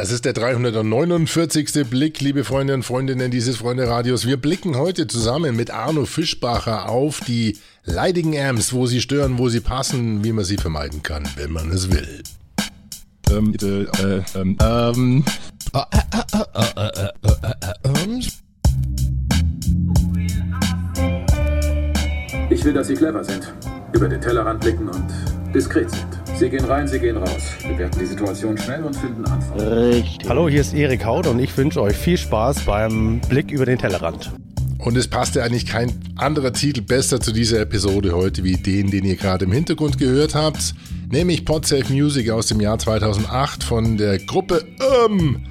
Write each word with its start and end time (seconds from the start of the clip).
Das 0.00 0.10
ist 0.12 0.24
der 0.24 0.32
349. 0.32 1.86
Blick, 1.90 2.22
liebe 2.22 2.42
Freunde 2.42 2.72
und 2.72 2.84
Freundinnen 2.84 3.30
dieses 3.30 3.58
Freunde-Radios. 3.58 4.26
Wir 4.26 4.38
blicken 4.38 4.78
heute 4.78 5.06
zusammen 5.06 5.54
mit 5.54 5.70
Arno 5.70 6.06
Fischbacher 6.06 6.88
auf 6.88 7.20
die 7.20 7.58
leidigen 7.84 8.34
Amps, 8.34 8.72
wo 8.72 8.86
sie 8.86 9.02
stören, 9.02 9.36
wo 9.36 9.50
sie 9.50 9.60
passen, 9.60 10.24
wie 10.24 10.32
man 10.32 10.46
sie 10.46 10.56
vermeiden 10.56 11.02
kann, 11.02 11.28
wenn 11.36 11.52
man 11.52 11.70
es 11.70 11.90
will. 11.90 12.22
Ähm, 13.30 13.54
äh, 13.60 13.82
äh, 13.82 14.22
ähm, 14.34 14.56
ähm. 14.62 15.24
Ich 22.48 22.64
will, 22.64 22.72
dass 22.72 22.86
Sie 22.86 22.94
clever 22.94 23.22
sind, 23.22 23.52
über 23.92 24.08
den 24.08 24.22
Tellerrand 24.22 24.60
blicken 24.60 24.88
und 24.88 25.29
diskret 25.52 25.90
sind. 25.90 26.06
Sie 26.38 26.48
gehen 26.48 26.64
rein, 26.64 26.88
Sie 26.88 26.98
gehen 26.98 27.16
raus. 27.16 27.42
Bewerten 27.62 27.98
die 27.98 28.06
Situation 28.06 28.56
schnell 28.56 28.82
und 28.84 28.96
finden 28.96 29.24
Antworten. 29.24 29.60
Richtig. 29.60 30.28
Hallo, 30.28 30.48
hier 30.48 30.60
ist 30.60 30.74
Erik 30.74 31.04
Haut 31.04 31.26
und 31.26 31.38
ich 31.38 31.56
wünsche 31.56 31.82
euch 31.82 31.96
viel 31.96 32.16
Spaß 32.16 32.60
beim 32.64 33.20
Blick 33.28 33.50
über 33.50 33.66
den 33.66 33.78
Tellerrand. 33.78 34.32
Und 34.78 34.96
es 34.96 35.08
passte 35.08 35.42
eigentlich 35.42 35.66
kein 35.66 35.92
anderer 36.16 36.52
Titel 36.52 36.80
besser 36.80 37.20
zu 37.20 37.32
dieser 37.32 37.60
Episode 37.60 38.12
heute 38.12 38.44
wie 38.44 38.56
den, 38.56 38.90
den 38.90 39.04
ihr 39.04 39.16
gerade 39.16 39.44
im 39.44 39.52
Hintergrund 39.52 39.98
gehört 39.98 40.34
habt, 40.34 40.74
nämlich 41.10 41.44
Podsafe 41.44 41.92
Music 41.92 42.30
aus 42.30 42.46
dem 42.46 42.60
Jahr 42.60 42.78
2008 42.78 43.62
von 43.62 43.98
der 43.98 44.18
Gruppe 44.18 44.64
ähm, 45.06 45.44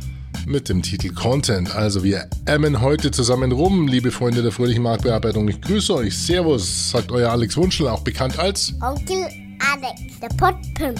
mit 0.48 0.68
dem 0.70 0.81
Titel 0.81 1.13
Content. 1.13 1.76
Also 1.76 2.04
wir 2.04 2.27
ämmen 2.48 2.81
heute 2.81 3.12
zusammen 3.12 3.52
rum, 3.52 3.88
liebe 3.88 4.09
Freunde 4.09 4.41
der 4.41 4.52
fröhlichen 4.52 4.81
Marktbearbeitung. 4.81 5.48
Ich 5.48 5.62
grüße 5.62 5.93
euch. 5.93 6.18
Servus, 6.18 6.90
sagt 6.90 7.12
euer 7.12 7.29
Alex 7.31 7.55
Wunschel, 7.55 7.88
auch 7.88 8.02
bekannt 8.02 8.40
als 8.40 8.73
Onkel 8.81 9.27
Alex, 9.59 10.20
der 10.22 10.30
Potpimp. 10.30 10.99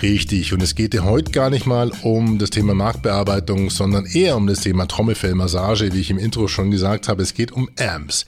Richtig, 0.00 0.52
und 0.52 0.62
es 0.62 0.74
geht 0.74 0.94
ja 0.94 1.02
heute 1.02 1.32
gar 1.32 1.50
nicht 1.50 1.66
mal 1.66 1.90
um 2.02 2.38
das 2.38 2.50
Thema 2.50 2.74
Marktbearbeitung, 2.74 3.70
sondern 3.70 4.06
eher 4.06 4.36
um 4.36 4.46
das 4.46 4.60
Thema 4.60 4.86
Trommelfellmassage, 4.86 5.92
wie 5.92 6.00
ich 6.00 6.10
im 6.10 6.18
Intro 6.18 6.46
schon 6.46 6.70
gesagt 6.70 7.08
habe. 7.08 7.22
Es 7.22 7.34
geht 7.34 7.50
um 7.50 7.68
Amps. 7.78 8.24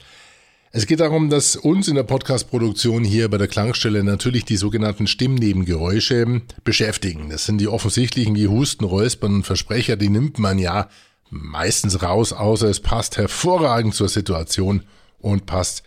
Es 0.73 0.85
geht 0.85 1.01
darum, 1.01 1.29
dass 1.29 1.55
uns 1.55 1.87
in 1.87 1.95
der 1.95 2.03
Podcast-Produktion 2.03 3.03
hier 3.03 3.29
bei 3.29 3.37
der 3.37 3.47
Klangstelle 3.47 4.03
natürlich 4.03 4.45
die 4.45 4.55
sogenannten 4.55 5.07
Stimmnebengeräusche 5.07 6.41
beschäftigen. 6.63 7.29
Das 7.29 7.45
sind 7.45 7.57
die 7.57 7.67
offensichtlichen 7.67 8.35
wie 8.35 8.47
Husten, 8.47 8.85
Räuspern 8.85 9.35
und 9.35 9.45
Versprecher, 9.45 9.97
die 9.97 10.09
nimmt 10.09 10.39
man 10.39 10.59
ja 10.59 10.89
meistens 11.29 12.01
raus, 12.01 12.33
außer 12.33 12.67
es 12.67 12.79
passt 12.79 13.17
hervorragend 13.17 13.95
zur 13.95 14.09
Situation 14.09 14.83
und 15.19 15.45
passt, 15.45 15.83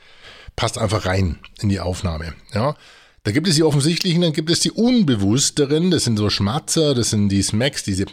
passt 0.56 0.78
einfach 0.78 1.06
rein 1.06 1.38
in 1.60 1.68
die 1.68 1.80
Aufnahme. 1.80 2.34
Ja. 2.52 2.76
Da 3.24 3.32
gibt 3.32 3.48
es 3.48 3.56
die 3.56 3.62
offensichtlichen, 3.62 4.20
dann 4.20 4.34
gibt 4.34 4.50
es 4.50 4.60
die 4.60 4.70
unbewussteren, 4.70 5.90
das 5.90 6.04
sind 6.04 6.18
so 6.18 6.28
Schmatzer, 6.28 6.94
das 6.94 7.10
sind 7.10 7.30
die 7.30 7.42
Smacks, 7.42 7.82
diese, 7.82 8.04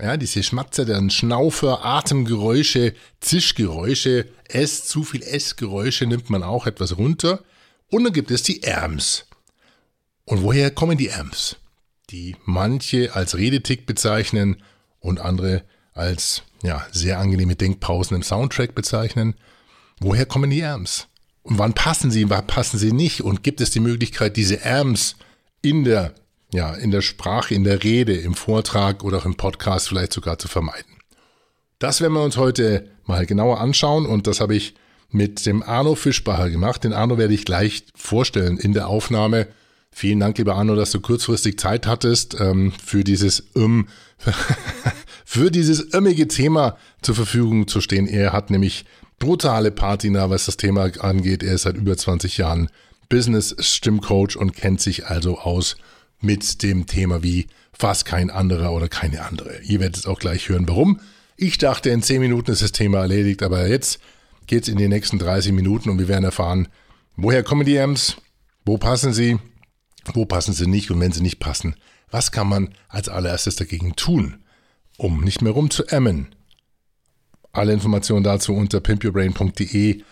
ja, 0.00 0.16
diese 0.16 0.42
Schmatzer, 0.42 0.86
deren 0.86 1.10
Schnaufer, 1.10 1.84
Atemgeräusche, 1.84 2.94
Zischgeräusche, 3.20 4.26
S, 4.48 4.86
zu 4.86 5.04
viel 5.04 5.22
S-Geräusche 5.22 6.06
nimmt 6.06 6.30
man 6.30 6.42
auch 6.42 6.66
etwas 6.66 6.96
runter. 6.96 7.42
Und 7.90 8.04
dann 8.04 8.12
gibt 8.12 8.30
es 8.30 8.42
die 8.42 8.66
Amps. 8.66 9.26
Und 10.24 10.42
woher 10.42 10.70
kommen 10.70 10.96
die 10.96 11.12
Amps? 11.12 11.56
Die 12.08 12.34
manche 12.44 13.14
als 13.14 13.36
Redetick 13.36 13.84
bezeichnen 13.84 14.62
und 15.00 15.20
andere 15.20 15.64
als, 15.92 16.42
ja, 16.62 16.86
sehr 16.92 17.18
angenehme 17.18 17.56
Denkpausen 17.56 18.16
im 18.16 18.22
Soundtrack 18.22 18.74
bezeichnen. 18.74 19.34
Woher 20.00 20.24
kommen 20.24 20.50
die 20.50 20.64
Amps? 20.64 21.08
Und 21.42 21.58
wann 21.58 21.72
passen 21.72 22.10
sie, 22.10 22.28
wann 22.28 22.46
passen 22.46 22.78
sie 22.78 22.92
nicht? 22.92 23.22
Und 23.22 23.42
gibt 23.42 23.60
es 23.60 23.70
die 23.70 23.80
Möglichkeit, 23.80 24.36
diese 24.36 24.64
Amps 24.64 25.16
in 25.62 25.84
der, 25.84 26.14
ja, 26.52 26.74
in 26.74 26.90
der 26.90 27.02
Sprache, 27.02 27.54
in 27.54 27.64
der 27.64 27.82
Rede, 27.82 28.14
im 28.14 28.34
Vortrag 28.34 29.04
oder 29.04 29.18
auch 29.18 29.24
im 29.24 29.36
Podcast 29.36 29.88
vielleicht 29.88 30.12
sogar 30.12 30.38
zu 30.38 30.48
vermeiden? 30.48 30.98
Das 31.78 32.00
werden 32.00 32.12
wir 32.12 32.22
uns 32.22 32.36
heute 32.36 32.90
mal 33.04 33.24
genauer 33.24 33.60
anschauen 33.60 34.04
und 34.04 34.26
das 34.26 34.40
habe 34.40 34.54
ich 34.54 34.74
mit 35.08 35.44
dem 35.46 35.62
Arno 35.62 35.94
Fischbacher 35.94 36.50
gemacht. 36.50 36.84
Den 36.84 36.92
Arno 36.92 37.18
werde 37.18 37.34
ich 37.34 37.44
gleich 37.44 37.84
vorstellen 37.94 38.58
in 38.58 38.74
der 38.74 38.88
Aufnahme. 38.88 39.48
Vielen 39.90 40.20
Dank, 40.20 40.38
lieber 40.38 40.54
Arno, 40.54 40.76
dass 40.76 40.92
du 40.92 41.00
kurzfristig 41.00 41.58
Zeit 41.58 41.86
hattest, 41.86 42.38
ähm, 42.38 42.72
für 42.84 43.02
dieses 43.02 43.44
ähm, 43.56 43.88
für 45.24 45.50
dieses 45.50 45.94
ömmige 45.94 46.28
Thema 46.28 46.76
zur 47.02 47.14
Verfügung 47.14 47.66
zu 47.66 47.80
stehen. 47.80 48.06
Er 48.06 48.32
hat 48.32 48.50
nämlich 48.50 48.84
brutale 49.20 49.70
Patina, 49.70 50.30
was 50.30 50.46
das 50.46 50.56
Thema 50.56 50.90
angeht. 50.98 51.44
Er 51.44 51.54
ist 51.54 51.62
seit 51.62 51.76
über 51.76 51.96
20 51.96 52.38
Jahren 52.38 52.68
Business-Stimmcoach 53.08 54.36
und 54.36 54.56
kennt 54.56 54.80
sich 54.80 55.06
also 55.06 55.38
aus 55.38 55.76
mit 56.20 56.64
dem 56.64 56.86
Thema 56.86 57.22
wie 57.22 57.46
fast 57.72 58.04
kein 58.04 58.30
anderer 58.30 58.72
oder 58.72 58.88
keine 58.88 59.22
andere. 59.22 59.60
Ihr 59.62 59.78
werdet 59.78 59.98
es 59.98 60.06
auch 60.06 60.18
gleich 60.18 60.48
hören, 60.48 60.66
warum. 60.66 61.00
Ich 61.36 61.58
dachte, 61.58 61.90
in 61.90 62.02
10 62.02 62.20
Minuten 62.20 62.50
ist 62.50 62.62
das 62.62 62.72
Thema 62.72 62.98
erledigt, 62.98 63.42
aber 63.42 63.68
jetzt 63.68 64.00
geht 64.46 64.64
es 64.64 64.68
in 64.68 64.78
die 64.78 64.88
nächsten 64.88 65.18
30 65.18 65.52
Minuten 65.52 65.90
und 65.90 65.98
wir 65.98 66.08
werden 66.08 66.24
erfahren, 66.24 66.68
woher 67.16 67.42
kommen 67.42 67.64
die 67.64 67.78
Amps, 67.78 68.16
wo 68.64 68.78
passen 68.78 69.12
sie, 69.12 69.38
wo 70.12 70.24
passen 70.24 70.54
sie 70.54 70.66
nicht 70.66 70.90
und 70.90 71.00
wenn 71.00 71.12
sie 71.12 71.22
nicht 71.22 71.38
passen, 71.38 71.76
was 72.10 72.32
kann 72.32 72.48
man 72.48 72.74
als 72.88 73.08
allererstes 73.08 73.56
dagegen 73.56 73.96
tun, 73.96 74.38
um 74.96 75.22
nicht 75.22 75.42
mehr 75.42 75.52
rumzuämmen, 75.52 76.34
alle 77.52 77.72
Informationen 77.72 78.24
dazu 78.24 78.54
unter 78.54 78.80
pimpyourbrain.de, 78.80 80.02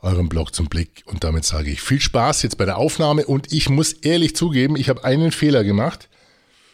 eurem 0.00 0.28
Blog 0.28 0.54
zum 0.54 0.66
Blick. 0.66 1.02
Und 1.06 1.24
damit 1.24 1.44
sage 1.44 1.70
ich 1.70 1.80
viel 1.80 2.00
Spaß 2.00 2.42
jetzt 2.42 2.58
bei 2.58 2.64
der 2.64 2.76
Aufnahme. 2.78 3.24
Und 3.26 3.52
ich 3.52 3.68
muss 3.70 3.92
ehrlich 3.92 4.36
zugeben, 4.36 4.76
ich 4.76 4.88
habe 4.88 5.04
einen 5.04 5.32
Fehler 5.32 5.64
gemacht. 5.64 6.08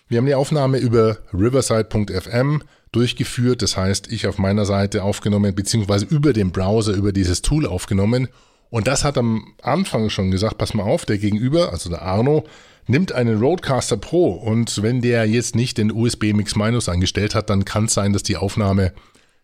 Wir 0.09 0.19
haben 0.19 0.27
die 0.27 0.35
Aufnahme 0.35 0.79
über 0.79 1.19
riverside.fm 1.33 2.63
durchgeführt. 2.93 3.63
Das 3.63 3.77
heißt, 3.77 4.11
ich 4.11 4.27
auf 4.27 4.39
meiner 4.39 4.65
Seite 4.65 5.05
aufgenommen, 5.05 5.55
beziehungsweise 5.55 6.07
über 6.07 6.33
den 6.33 6.51
Browser, 6.51 6.93
über 6.95 7.13
dieses 7.13 7.43
Tool 7.43 7.67
aufgenommen. 7.67 8.29
Und 8.71 8.87
das 8.87 9.05
hat 9.05 9.19
am 9.19 9.55
Anfang 9.63 10.11
schon 10.11 10.31
gesagt, 10.31 10.59
pass 10.59 10.75
mal 10.75 10.85
auf, 10.85 11.05
der 11.05 11.19
Gegenüber, 11.19 11.73
also 11.73 11.91
der 11.91 12.03
Arno, 12.03 12.45
nimmt 12.87 13.13
einen 13.13 13.39
Roadcaster 13.39 13.97
Pro. 13.97 14.33
Und 14.33 14.83
wenn 14.83 15.01
der 15.01 15.27
jetzt 15.27 15.55
nicht 15.55 15.79
den 15.79 15.93
USB 15.93 16.33
Mix 16.33 16.57
Minus 16.57 16.89
eingestellt 16.89 17.35
hat, 17.35 17.51
dann 17.51 17.65
kann 17.65 17.85
es 17.87 17.95
sein, 17.95 18.13
dass 18.13 18.23
die 18.23 18.37
Aufnahme 18.37 18.93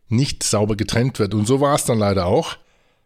nicht 0.08 0.42
sauber 0.42 0.76
getrennt 0.76 1.18
wird. 1.18 1.34
Und 1.34 1.46
so 1.46 1.60
war 1.60 1.74
es 1.74 1.84
dann 1.84 1.98
leider 1.98 2.26
auch. 2.26 2.56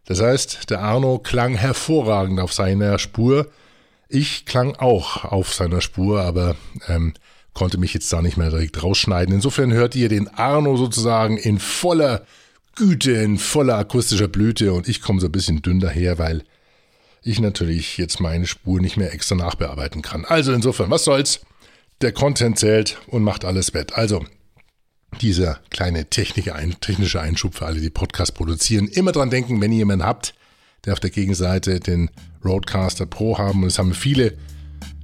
Das 0.05 0.21
heißt, 0.21 0.69
der 0.69 0.81
Arno 0.81 1.19
klang 1.19 1.55
hervorragend 1.55 2.39
auf 2.39 2.53
seiner 2.53 2.99
Spur. 2.99 3.49
Ich 4.09 4.45
klang 4.45 4.75
auch 4.75 5.23
auf 5.23 5.53
seiner 5.53 5.81
Spur, 5.81 6.21
aber 6.21 6.55
ähm, 6.87 7.13
konnte 7.53 7.77
mich 7.77 7.93
jetzt 7.93 8.11
da 8.11 8.21
nicht 8.21 8.37
mehr 8.37 8.49
direkt 8.49 8.81
rausschneiden. 8.83 9.33
Insofern 9.33 9.71
hört 9.73 9.95
ihr 9.95 10.09
den 10.09 10.27
Arno 10.27 10.77
sozusagen 10.77 11.37
in 11.37 11.59
voller 11.59 12.25
Güte, 12.75 13.11
in 13.11 13.37
voller 13.37 13.77
akustischer 13.77 14.27
Blüte 14.27 14.73
und 14.73 14.87
ich 14.87 15.01
komme 15.01 15.19
so 15.19 15.27
ein 15.27 15.31
bisschen 15.31 15.61
dünn 15.61 15.79
daher, 15.79 16.17
weil 16.17 16.43
ich 17.23 17.39
natürlich 17.39 17.97
jetzt 17.97 18.19
meine 18.19 18.47
Spur 18.47 18.79
nicht 18.79 18.97
mehr 18.97 19.13
extra 19.13 19.35
nachbearbeiten 19.35 20.01
kann. 20.01 20.25
Also 20.25 20.53
insofern, 20.53 20.89
was 20.89 21.03
soll's? 21.03 21.41
Der 22.01 22.11
Content 22.11 22.57
zählt 22.57 22.97
und 23.07 23.23
macht 23.23 23.45
alles 23.45 23.73
wett. 23.73 23.93
Also, 23.93 24.25
dieser 25.19 25.59
kleine 25.69 26.05
technische 26.05 27.21
Einschub 27.21 27.55
für 27.55 27.65
alle, 27.65 27.81
die 27.81 27.89
Podcast 27.89 28.33
produzieren. 28.33 28.87
Immer 28.87 29.11
dran 29.11 29.29
denken, 29.29 29.61
wenn 29.61 29.71
ihr 29.71 29.79
jemanden 29.79 30.05
habt, 30.05 30.33
der 30.85 30.93
auf 30.93 30.99
der 30.99 31.09
Gegenseite 31.09 31.79
den 31.79 32.09
Roadcaster 32.43 33.05
Pro 33.05 33.37
haben, 33.37 33.61
und 33.61 33.67
es 33.67 33.77
haben 33.77 33.93
viele 33.93 34.37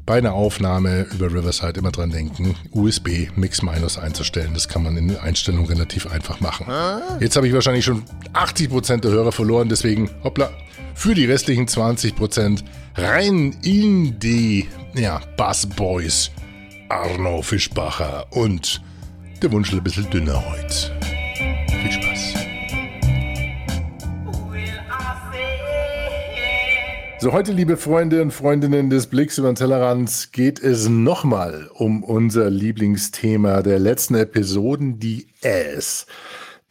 bei 0.08 0.20
einer 0.20 0.34
Aufnahme 0.34 1.06
über 1.14 1.28
Riverside 1.28 1.80
immer 1.80 1.92
dran 1.92 2.10
denken, 2.10 2.56
USB 2.72 3.28
Mix 3.36 3.62
Minus 3.62 3.98
einzustellen. 3.98 4.54
Das 4.54 4.70
kann 4.70 4.82
man 4.82 4.96
in 4.96 5.10
der 5.10 5.22
Einstellung 5.22 5.66
relativ 5.66 6.08
einfach 6.08 6.40
machen. 6.40 6.66
Jetzt 7.20 7.36
habe 7.36 7.46
ich 7.48 7.54
wahrscheinlich 7.54 7.84
schon 7.84 8.04
80% 8.34 9.02
der 9.02 9.12
Hörer 9.12 9.34
verloren, 9.34 9.68
deswegen 9.68 10.10
hoppla, 10.24 10.50
für 10.96 11.14
die 11.14 11.26
restlichen 11.26 11.68
20% 11.68 12.64
rein 12.96 13.56
in 13.64 14.18
die 14.18 14.68
ja, 14.96 15.22
Bass 15.36 15.68
Boys 15.68 16.32
Arno 16.90 17.42
Fischbacher 17.42 18.26
und 18.32 18.82
der 19.42 19.52
Wunsch 19.52 19.72
ein 19.72 19.84
bisschen 19.84 20.10
dünner 20.10 20.44
heute. 20.50 20.92
Viel 21.70 21.92
Spaß. 21.92 22.34
So, 27.20 27.32
heute, 27.34 27.52
liebe 27.52 27.78
Freunde 27.78 28.22
und 28.22 28.32
Freundinnen 28.32 28.90
des 28.90 29.08
Blicks 29.08 29.38
über 29.38 29.52
den 29.52 29.56
Tellerrand, 29.56 30.30
geht 30.32 30.60
es 30.62 30.88
nochmal 30.88 31.70
um 31.74 32.04
unser 32.04 32.50
Lieblingsthema 32.50 33.62
der 33.62 33.80
letzten 33.80 34.16
Episoden, 34.16 35.00
die 35.00 35.28
S, 35.42 36.08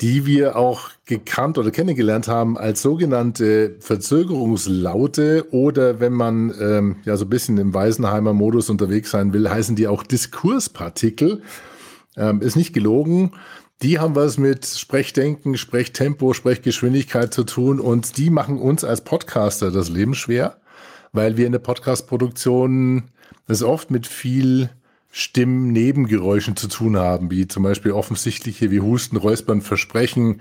die 0.00 0.26
wir 0.26 0.56
auch 0.56 0.90
gekannt 1.04 1.58
oder 1.58 1.70
kennengelernt 1.70 2.28
haben 2.28 2.58
als 2.58 2.82
sogenannte 2.82 3.76
Verzögerungslaute 3.80 5.46
oder 5.52 6.00
wenn 6.00 6.12
man 6.12 6.54
ähm, 6.60 6.96
ja 7.04 7.16
so 7.16 7.24
ein 7.24 7.30
bisschen 7.30 7.58
im 7.58 7.74
Weisenheimer 7.74 8.32
Modus 8.32 8.70
unterwegs 8.70 9.10
sein 9.10 9.32
will, 9.32 9.48
heißen 9.48 9.76
die 9.76 9.88
auch 9.88 10.02
Diskurspartikel. 10.02 11.42
Ähm, 12.16 12.40
ist 12.40 12.56
nicht 12.56 12.72
gelogen. 12.72 13.32
Die 13.82 13.98
haben 13.98 14.14
was 14.14 14.38
mit 14.38 14.64
Sprechdenken, 14.64 15.58
Sprechtempo, 15.58 16.32
Sprechgeschwindigkeit 16.32 17.34
zu 17.34 17.44
tun 17.44 17.78
und 17.78 18.16
die 18.16 18.30
machen 18.30 18.58
uns 18.58 18.84
als 18.84 19.02
Podcaster 19.02 19.70
das 19.70 19.90
Leben 19.90 20.14
schwer, 20.14 20.56
weil 21.12 21.36
wir 21.36 21.44
in 21.46 21.52
der 21.52 21.58
Podcast-Produktion 21.58 23.04
es 23.48 23.62
oft 23.62 23.90
mit 23.90 24.06
viel 24.06 24.70
Stimmnebengeräuschen 25.10 26.56
zu 26.56 26.68
tun 26.68 26.96
haben, 26.96 27.30
wie 27.30 27.48
zum 27.48 27.62
Beispiel 27.62 27.92
offensichtliche 27.92 28.70
wie 28.70 28.80
Husten, 28.80 29.16
Räuspern, 29.16 29.60
Versprechen, 29.60 30.40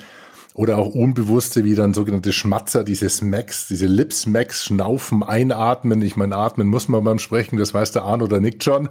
oder 0.56 0.78
auch 0.78 0.96
unbewusste 0.96 1.66
wie 1.66 1.76
dann 1.76 1.94
sogenannte 1.94 2.32
Schmatzer, 2.32 2.86
diese 2.86 3.10
Smacks, 3.10 3.68
diese 3.68 3.88
Lip-Smacks, 3.88 4.64
Schnaufen, 4.64 5.22
Einatmen. 5.22 6.02
Ich 6.02 6.16
meine, 6.16 6.38
atmen 6.38 6.68
muss 6.68 6.88
man 6.88 7.04
beim 7.04 7.20
Sprechen, 7.20 7.58
das 7.58 7.74
weiß 7.74 7.92
der 7.92 8.04
Arno 8.04 8.24
oder 8.24 8.40
Nick 8.40 8.64
schon. 8.64 8.88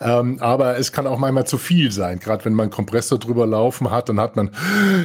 Ähm, 0.00 0.38
aber 0.40 0.76
es 0.76 0.90
kann 0.90 1.06
auch 1.06 1.18
manchmal 1.18 1.46
zu 1.46 1.56
viel 1.56 1.92
sein. 1.92 2.18
Gerade 2.18 2.44
wenn 2.44 2.54
man 2.54 2.64
einen 2.64 2.72
Kompressor 2.72 3.20
drüber 3.20 3.46
laufen 3.46 3.92
hat, 3.92 4.08
dann 4.08 4.18
hat 4.18 4.34
man 4.34 4.50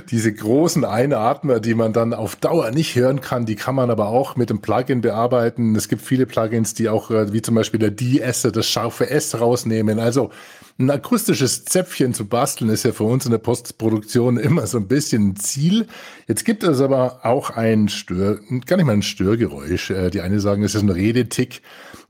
diese 0.10 0.34
großen 0.34 0.84
Einatmer, 0.84 1.60
die 1.60 1.76
man 1.76 1.94
dann 1.94 2.16
auf 2.16 2.36
Dauer 2.36 2.72
nicht 2.72 2.96
hören 2.96 3.22
kann. 3.22 3.46
Die 3.46 3.56
kann 3.56 3.76
man 3.76 3.92
aber 3.92 4.08
auch 4.08 4.36
mit 4.36 4.50
dem 4.50 4.62
Plugin 4.62 5.02
bearbeiten. 5.02 5.76
Es 5.76 5.90
gibt 5.90 6.02
viele 6.02 6.26
Plugins, 6.26 6.74
die 6.74 6.90
auch, 6.90 7.12
äh, 7.12 7.32
wie 7.34 7.44
zum 7.44 7.54
Beispiel 7.54 7.80
der 7.80 7.92
DS, 7.92 8.42
das 8.52 8.68
scharfe 8.68 9.12
S 9.12 9.40
rausnehmen. 9.40 10.00
Also 10.00 10.32
ein 10.80 10.90
akustisches 10.90 11.66
Zäpfchen 11.66 12.14
zu 12.14 12.26
basteln 12.26 12.70
ist 12.70 12.84
ja 12.84 12.94
für 12.94 13.04
uns 13.04 13.26
in 13.26 13.32
der 13.32 13.38
Postproduktion 13.38 14.38
immer 14.38 14.66
so 14.66 14.78
ein 14.78 14.88
bisschen 14.88 15.30
ein 15.30 15.36
Ziel. 15.36 15.88
Jetzt 16.28 16.46
gibt 16.46 16.64
es 16.64 16.80
aber 16.80 17.26
auch 17.26 17.50
ein 17.50 17.90
Stör, 17.90 18.40
gar 18.66 18.78
nicht 18.78 18.86
mal 18.86 18.94
ein 18.94 19.02
Störgeräusch. 19.02 19.92
Äh, 19.92 20.10
die 20.10 20.22
eine 20.22 20.40
sagen, 20.40 20.64
es 20.64 20.76
ist 20.76 20.82
ein 20.82 20.90
Redetick. 20.90 21.62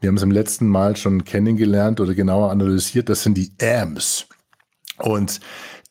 Wir 0.01 0.09
haben 0.09 0.17
es 0.17 0.23
im 0.23 0.29
letzten 0.29 0.67
Mal 0.67 0.95
schon 0.95 1.25
kennengelernt 1.25 1.99
oder 1.99 2.13
genauer 2.13 2.51
analysiert. 2.51 3.09
Das 3.09 3.23
sind 3.23 3.35
die 3.35 3.51
AMs. 3.59 4.27
Und 4.99 5.39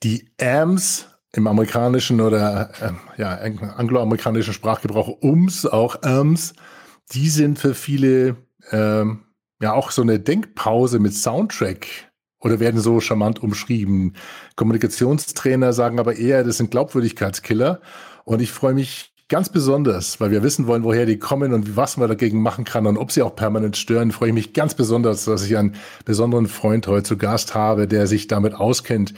die 0.05 0.31
AMs 0.41 1.07
im 1.33 1.49
amerikanischen 1.49 2.21
oder 2.21 2.71
äh, 2.81 3.21
ja, 3.21 3.35
angloamerikanischen 3.35 4.55
Sprachgebrauch 4.55 5.21
ums, 5.21 5.67
auch 5.67 6.03
AMs, 6.03 6.55
die 7.11 7.29
sind 7.29 7.59
für 7.59 7.75
viele 7.75 8.37
ähm, 8.71 9.25
ja 9.61 9.73
auch 9.73 9.91
so 9.91 10.03
eine 10.03 10.21
Denkpause 10.21 11.01
mit 11.01 11.15
Soundtrack 11.15 12.08
oder 12.41 12.61
werden 12.61 12.81
so 12.81 13.01
charmant 13.01 13.43
umschrieben. 13.43 14.15
Kommunikationstrainer 14.57 15.73
sagen 15.73 15.99
aber 15.99 16.17
eher, 16.17 16.45
das 16.45 16.59
sind 16.59 16.71
Glaubwürdigkeitskiller. 16.71 17.81
Und 18.25 18.41
ich 18.41 18.53
freue 18.53 18.75
mich 18.75 19.13
ganz 19.29 19.51
besonders, 19.51 20.21
weil 20.21 20.31
wir 20.31 20.43
wissen 20.43 20.67
wollen, 20.67 20.85
woher 20.85 21.05
die 21.05 21.19
kommen 21.19 21.53
und 21.53 21.77
was 21.77 21.97
man 21.97 22.09
dagegen 22.09 22.41
machen 22.41 22.65
kann 22.65 22.87
und 22.87 22.97
ob 22.97 23.13
sie 23.13 23.23
auch 23.23 23.37
permanent 23.37 23.77
stören, 23.77 24.11
freue 24.11 24.29
ich 24.29 24.35
mich 24.35 24.53
ganz 24.55 24.75
besonders, 24.75 25.27
dass 25.27 25.45
ich 25.45 25.57
einen 25.57 25.75
besonderen 26.05 26.47
Freund 26.47 26.87
heute 26.87 27.03
zu 27.03 27.17
Gast 27.19 27.55
habe, 27.55 27.87
der 27.87 28.07
sich 28.07 28.27
damit 28.27 28.55
auskennt, 28.55 29.13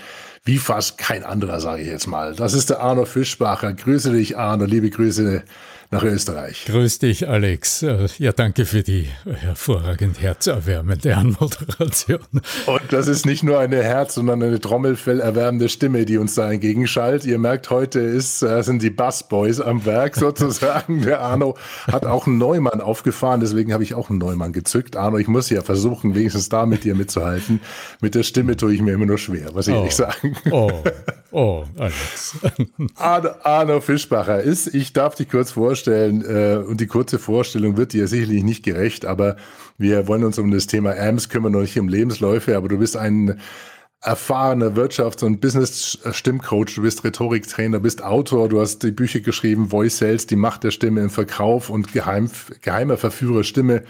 wie 0.44 0.58
fast 0.58 0.98
kein 0.98 1.22
anderer, 1.22 1.60
sage 1.60 1.82
ich 1.82 1.88
jetzt 1.88 2.06
mal. 2.06 2.34
Das 2.34 2.54
ist 2.54 2.70
der 2.70 2.80
Arno 2.80 3.04
Fischbacher. 3.04 3.72
Grüße 3.72 4.12
dich, 4.12 4.36
Arno. 4.36 4.64
Liebe 4.64 4.90
Grüße 4.90 5.44
nach 5.92 6.04
Österreich. 6.04 6.66
Grüß 6.66 7.00
dich, 7.00 7.28
Alex. 7.28 7.82
Äh, 7.82 8.06
ja, 8.18 8.32
danke 8.32 8.64
für 8.64 8.84
die 8.84 9.08
hervorragend 9.24 10.20
herzerwärmende 10.20 11.16
Anmoderation. 11.16 12.20
Und 12.66 12.82
das 12.90 13.08
ist 13.08 13.26
nicht 13.26 13.42
nur 13.42 13.58
eine 13.58 13.82
Herz, 13.82 14.14
sondern 14.14 14.40
eine 14.40 14.60
trommelfellerwärmende 14.60 15.68
Stimme, 15.68 16.04
die 16.04 16.18
uns 16.18 16.36
da 16.36 16.52
entgegenschallt. 16.52 17.24
Ihr 17.24 17.40
merkt, 17.40 17.70
heute 17.70 17.98
ist, 17.98 18.40
äh, 18.42 18.62
sind 18.62 18.82
die 18.82 18.90
Bassboys 18.90 19.60
am 19.60 19.84
Werk 19.84 20.14
sozusagen. 20.16 21.02
Der 21.02 21.22
Arno 21.22 21.56
hat 21.90 22.06
auch 22.06 22.28
einen 22.28 22.38
Neumann 22.38 22.80
aufgefahren, 22.80 23.40
deswegen 23.40 23.72
habe 23.72 23.82
ich 23.82 23.94
auch 23.94 24.10
einen 24.10 24.20
Neumann 24.20 24.52
gezückt. 24.52 24.94
Arno, 24.94 25.18
ich 25.18 25.26
muss 25.28 25.50
ja 25.50 25.62
versuchen, 25.62 26.14
wenigstens 26.14 26.48
da 26.48 26.66
mit 26.66 26.84
dir 26.84 26.94
mitzuhalten. 26.94 27.60
Mit 28.00 28.14
der 28.14 28.22
Stimme 28.22 28.56
tue 28.56 28.74
ich 28.74 28.80
mir 28.80 28.92
immer 28.92 29.06
nur 29.06 29.18
schwer, 29.18 29.48
was 29.54 29.66
ich 29.66 29.74
oh. 29.74 29.82
nicht 29.82 29.96
sagen. 29.96 30.36
Oh, 30.52 30.70
oh, 31.32 31.64
Alex. 31.76 32.36
Arno, 32.94 33.30
Arno 33.42 33.80
Fischbacher 33.80 34.40
ist, 34.40 34.72
ich 34.72 34.92
darf 34.92 35.16
dich 35.16 35.28
kurz 35.28 35.50
vorstellen, 35.50 35.79
vorstellen, 35.80 36.24
äh, 36.24 36.62
und 36.62 36.80
die 36.80 36.86
kurze 36.86 37.18
Vorstellung 37.18 37.76
wird 37.76 37.92
dir 37.92 38.06
sicherlich 38.06 38.42
nicht 38.42 38.62
gerecht, 38.62 39.06
aber 39.06 39.36
wir 39.78 40.08
wollen 40.08 40.24
uns 40.24 40.38
um 40.38 40.50
das 40.50 40.66
Thema 40.66 40.94
AMS 40.96 41.28
kümmern 41.28 41.54
und 41.54 41.62
nicht 41.62 41.78
um 41.78 41.88
Lebensläufe, 41.88 42.56
aber 42.56 42.68
du 42.68 42.78
bist 42.78 42.96
ein 42.96 43.40
erfahrener 44.02 44.76
Wirtschafts- 44.76 45.24
und 45.24 45.40
Business-Stimmcoach, 45.40 46.74
du 46.74 46.82
bist 46.82 47.04
Rhetoriktrainer, 47.04 47.80
bist 47.80 48.02
Autor, 48.02 48.48
du 48.48 48.60
hast 48.60 48.82
die 48.82 48.92
Bücher 48.92 49.20
geschrieben, 49.20 49.68
Voice 49.68 49.98
Sales, 49.98 50.26
die 50.26 50.36
Macht 50.36 50.64
der 50.64 50.70
Stimme 50.70 51.02
im 51.02 51.10
Verkauf 51.10 51.70
und 51.70 51.92
Geheim, 51.92 52.30
geheimer 52.62 52.96
Verführer 52.96 53.44
Stimme. 53.44 53.82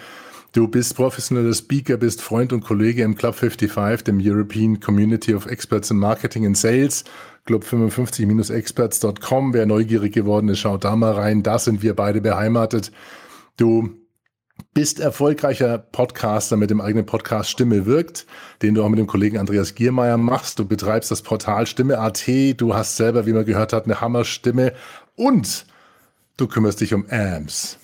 Du 0.52 0.66
bist 0.66 0.96
professioneller 0.96 1.54
Speaker, 1.54 1.96
bist 1.96 2.22
Freund 2.22 2.52
und 2.52 2.64
Kollege 2.64 3.04
im 3.04 3.14
Club 3.14 3.36
55, 3.36 4.02
dem 4.02 4.20
European 4.20 4.80
Community 4.80 5.32
of 5.32 5.46
Experts 5.46 5.92
in 5.92 5.98
Marketing 5.98 6.44
and 6.44 6.58
Sales 6.58 7.04
club55-experts.com. 7.50 9.52
Wer 9.52 9.66
neugierig 9.66 10.14
geworden 10.14 10.48
ist, 10.48 10.60
schaut 10.60 10.84
da 10.84 10.96
mal 10.96 11.12
rein. 11.12 11.42
Da 11.42 11.58
sind 11.58 11.82
wir 11.82 11.94
beide 11.94 12.20
beheimatet. 12.20 12.92
Du 13.56 13.90
bist 14.72 15.00
erfolgreicher 15.00 15.78
Podcaster 15.78 16.56
mit 16.56 16.70
dem 16.70 16.80
eigenen 16.80 17.06
Podcast 17.06 17.50
Stimme 17.50 17.86
wirkt, 17.86 18.26
den 18.62 18.74
du 18.74 18.84
auch 18.84 18.88
mit 18.88 18.98
dem 18.98 19.06
Kollegen 19.06 19.38
Andreas 19.38 19.74
Giermeier 19.74 20.16
machst. 20.16 20.58
Du 20.58 20.64
betreibst 20.64 21.10
das 21.10 21.22
Portal 21.22 21.66
Stimme.at. 21.66 22.24
Du 22.56 22.74
hast 22.74 22.96
selber, 22.96 23.26
wie 23.26 23.32
man 23.32 23.44
gehört 23.44 23.72
hat, 23.72 23.86
eine 23.86 24.00
Hammerstimme 24.00 24.72
und 25.16 25.66
du 26.36 26.46
kümmerst 26.46 26.80
dich 26.80 26.94
um 26.94 27.06
AMS. 27.10 27.79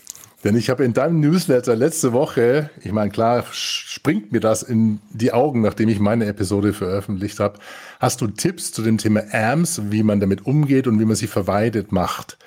Denn 0.47 0.55
ich 0.55 0.71
habe 0.71 0.85
in 0.85 0.93
deinem 0.93 1.19
Newsletter 1.19 1.75
letzte 1.75 2.13
Woche, 2.13 2.71
ich 2.81 2.93
meine, 2.93 3.11
klar 3.11 3.45
springt 3.51 4.31
mir 4.31 4.39
das 4.39 4.63
in 4.63 5.01
die 5.11 5.33
Augen, 5.33 5.61
nachdem 5.61 5.89
ich 5.89 5.99
meine 5.99 6.27
Episode 6.27 6.73
veröffentlicht 6.73 7.41
habe, 7.41 7.59
hast 7.99 8.21
du 8.21 8.29
Tipps 8.29 8.71
zu 8.71 8.83
dem 8.83 8.97
Thema 8.97 9.25
AMS, 9.33 9.91
wie 9.91 10.05
man 10.05 10.21
damit 10.21 10.47
umgeht 10.47 10.87
und 10.87 11.01
wie 11.01 11.05
man 11.05 11.17
sie 11.17 11.27
verweidet 11.27 11.91
macht, 11.91 12.39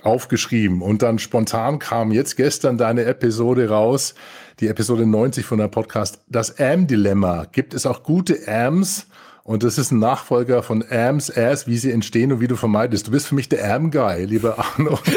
aufgeschrieben. 0.00 0.80
Und 0.80 1.02
dann 1.02 1.18
spontan 1.18 1.80
kam 1.80 2.12
jetzt 2.12 2.36
gestern 2.36 2.78
deine 2.78 3.02
Episode 3.02 3.68
raus, 3.68 4.14
die 4.60 4.68
Episode 4.68 5.04
90 5.04 5.44
von 5.44 5.58
der 5.58 5.66
Podcast, 5.66 6.20
das 6.28 6.56
AM-Dilemma. 6.60 7.48
Gibt 7.50 7.74
es 7.74 7.84
auch 7.84 8.04
gute 8.04 8.46
AMs? 8.46 9.08
Und 9.42 9.64
das 9.64 9.76
ist 9.76 9.90
ein 9.90 9.98
Nachfolger 9.98 10.62
von 10.62 10.84
AMs, 10.88 11.36
As, 11.36 11.66
wie 11.66 11.78
sie 11.78 11.90
entstehen 11.90 12.30
und 12.30 12.40
wie 12.40 12.46
du 12.46 12.54
vermeidest. 12.54 13.08
Du 13.08 13.10
bist 13.10 13.26
für 13.26 13.34
mich 13.34 13.48
der 13.48 13.74
AM-Guy, 13.74 14.26
lieber 14.26 14.56
Arno. 14.56 15.00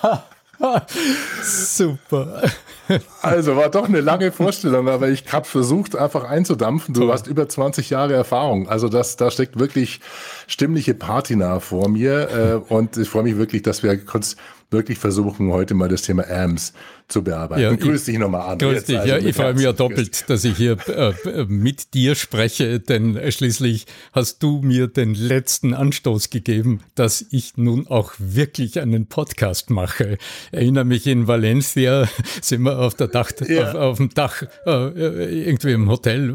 Super. 1.42 2.42
Also 3.22 3.56
war 3.56 3.68
doch 3.68 3.84
eine 3.84 4.00
lange 4.00 4.32
Vorstellung, 4.32 4.88
aber 4.88 5.08
ich 5.08 5.30
habe 5.32 5.46
versucht, 5.46 5.94
einfach 5.96 6.24
einzudampfen. 6.24 6.94
Du 6.94 7.12
hast 7.12 7.26
über 7.26 7.48
20 7.48 7.90
Jahre 7.90 8.14
Erfahrung. 8.14 8.68
Also 8.68 8.88
das, 8.88 9.16
da 9.16 9.30
steckt 9.30 9.58
wirklich 9.58 10.00
stimmliche 10.46 10.94
Patina 10.94 11.60
vor 11.60 11.88
mir. 11.88 12.62
Äh, 12.68 12.72
und 12.72 12.96
ich 12.96 13.08
freue 13.08 13.24
mich 13.24 13.36
wirklich, 13.36 13.62
dass 13.62 13.82
wir 13.82 14.04
kurz 14.04 14.36
wirklich 14.70 14.98
versuchen, 14.98 15.50
heute 15.50 15.74
mal 15.74 15.88
das 15.88 16.02
Thema 16.02 16.28
AMS 16.28 16.72
zu 17.08 17.24
bearbeiten. 17.24 17.62
Ja, 17.62 17.74
grüß 17.74 18.04
dich 18.04 18.18
nochmal 18.18 18.52
an. 18.52 18.58
Grüß 18.58 18.84
dich, 18.84 18.98
also 18.98 19.08
ja, 19.08 19.18
ich 19.18 19.34
freue 19.34 19.54
mich 19.54 19.62
ja 19.62 19.72
doppelt, 19.72 20.28
dass 20.28 20.44
ich 20.44 20.56
hier 20.56 20.76
äh, 20.88 21.44
mit 21.48 21.94
dir 21.94 22.14
spreche, 22.14 22.80
denn 22.80 23.18
schließlich 23.32 23.86
hast 24.12 24.42
du 24.42 24.60
mir 24.60 24.88
den 24.88 25.14
letzten 25.14 25.72
Anstoß 25.72 26.28
gegeben, 26.28 26.80
dass 26.94 27.24
ich 27.30 27.56
nun 27.56 27.86
auch 27.86 28.12
wirklich 28.18 28.78
einen 28.80 29.06
Podcast 29.06 29.70
mache. 29.70 30.18
Ich 30.52 30.58
erinnere 30.58 30.84
mich 30.84 31.06
in 31.06 31.26
Valencia, 31.26 32.06
sind 32.42 32.62
wir 32.62 32.78
auf, 32.78 32.94
der 32.94 33.08
Dach, 33.08 33.30
ja. 33.48 33.70
auf, 33.70 33.74
auf, 33.74 33.96
dem 33.96 34.10
Dach, 34.10 34.42
äh, 34.66 35.44
irgendwie 35.46 35.72
im 35.72 35.88
Hotel, 35.88 36.34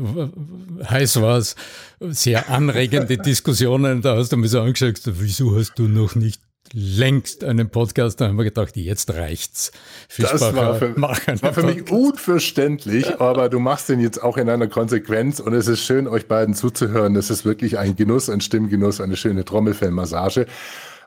heiß 0.89 1.21
war 1.21 1.37
es, 1.37 1.55
sehr 1.99 2.49
anregende 2.49 3.17
Diskussionen, 3.23 4.01
da 4.01 4.17
hast 4.17 4.31
du 4.31 4.37
mir 4.37 4.47
so 4.47 4.59
angeschaut, 4.59 5.01
wieso 5.05 5.55
hast 5.55 5.77
du 5.77 5.87
noch 5.87 6.15
nicht 6.15 6.41
längst 6.71 7.43
einen 7.43 7.69
Podcast, 7.69 8.21
da 8.21 8.27
haben 8.27 8.37
wir 8.37 8.45
gedacht, 8.45 8.75
jetzt 8.77 9.13
reicht's. 9.13 9.71
das 10.17 10.41
war 10.41 10.75
für, 10.75 10.99
war 10.99 11.53
für 11.53 11.63
mich 11.63 11.91
unverständlich, 11.91 13.19
aber 13.19 13.49
du 13.49 13.59
machst 13.59 13.89
den 13.89 13.99
jetzt 13.99 14.21
auch 14.21 14.37
in 14.37 14.49
einer 14.49 14.67
Konsequenz 14.67 15.39
und 15.39 15.53
es 15.53 15.67
ist 15.67 15.83
schön, 15.83 16.07
euch 16.07 16.27
beiden 16.27 16.55
zuzuhören. 16.55 17.15
Es 17.15 17.29
ist 17.29 17.45
wirklich 17.45 17.77
ein 17.77 17.95
Genuss, 17.95 18.29
ein 18.29 18.41
Stimmgenuss, 18.41 19.01
eine 19.01 19.15
schöne 19.15 19.45
Trommelfellmassage. 19.45 20.47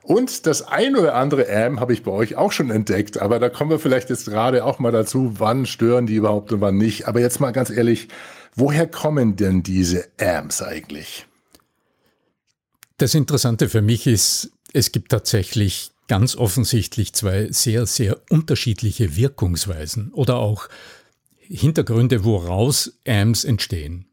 Und 0.03 0.47
das 0.47 0.63
ein 0.63 0.95
oder 0.95 1.17
andere 1.17 1.49
AM 1.49 1.81
habe 1.81 1.93
ich 1.93 2.05
bei 2.05 2.13
euch 2.13 2.37
auch 2.37 2.53
schon 2.53 2.71
entdeckt, 2.71 3.19
aber 3.19 3.41
da 3.41 3.49
kommen 3.49 3.71
wir 3.71 3.81
vielleicht 3.81 4.09
jetzt 4.09 4.27
gerade 4.27 4.65
auch 4.65 4.79
mal 4.79 4.93
dazu, 4.93 5.33
wann 5.39 5.67
stören 5.67 6.07
die 6.07 6.15
überhaupt 6.15 6.53
und 6.53 6.61
wann 6.61 6.77
nicht. 6.77 7.09
Aber 7.09 7.19
jetzt 7.19 7.41
mal 7.41 7.51
ganz 7.51 7.71
ehrlich, 7.71 8.07
woher 8.55 8.87
kommen 8.87 9.35
denn 9.35 9.65
diese 9.65 10.07
AMs 10.21 10.63
eigentlich? 10.63 11.27
Das 12.99 13.15
Interessante 13.17 13.69
für 13.69 13.83
mich 13.83 14.07
ist, 14.07 14.53
es 14.77 14.93
gibt 14.93 15.11
tatsächlich 15.11 15.91
ganz 16.07 16.37
offensichtlich 16.37 17.15
zwei 17.15 17.51
sehr, 17.51 17.87
sehr 17.87 18.19
unterschiedliche 18.31 19.17
Wirkungsweisen 19.17 20.13
oder 20.13 20.37
auch 20.37 20.69
Hintergründe, 21.39 22.25
woraus 22.25 22.99
AMs 23.07 23.45
entstehen. 23.45 24.07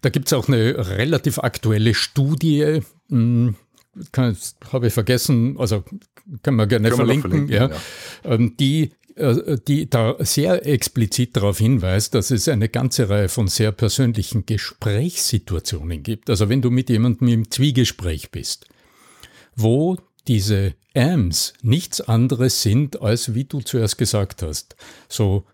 Da 0.00 0.10
gibt 0.10 0.28
es 0.28 0.32
auch 0.32 0.48
eine 0.48 0.88
relativ 0.90 1.38
aktuelle 1.40 1.94
Studie, 1.94 2.80
hm, 3.08 3.56
habe 4.72 4.86
ich 4.86 4.92
vergessen, 4.92 5.56
also 5.58 5.82
kann 6.42 6.54
man 6.54 6.68
gerne 6.68 6.92
verlinken, 6.92 7.30
verlinken, 7.30 7.52
ja, 7.52 7.68
ja. 7.68 7.76
Ähm, 8.24 8.56
die, 8.56 8.92
äh, 9.16 9.58
die 9.66 9.90
da 9.90 10.14
sehr 10.20 10.64
explizit 10.64 11.36
darauf 11.36 11.58
hinweist, 11.58 12.14
dass 12.14 12.30
es 12.30 12.46
eine 12.46 12.68
ganze 12.68 13.08
Reihe 13.08 13.28
von 13.28 13.48
sehr 13.48 13.72
persönlichen 13.72 14.46
Gesprächssituationen 14.46 16.04
gibt. 16.04 16.30
Also 16.30 16.48
wenn 16.48 16.62
du 16.62 16.70
mit 16.70 16.88
jemandem 16.90 17.26
im 17.28 17.50
Zwiegespräch 17.50 18.30
bist, 18.30 18.66
wo 19.58 19.96
diese 20.26 20.74
Ams 20.94 21.54
nichts 21.62 22.00
anderes 22.00 22.62
sind, 22.62 23.02
als 23.02 23.34
wie 23.34 23.44
du 23.44 23.60
zuerst 23.60 23.98
gesagt 23.98 24.42
hast, 24.42 24.76
so 25.08 25.44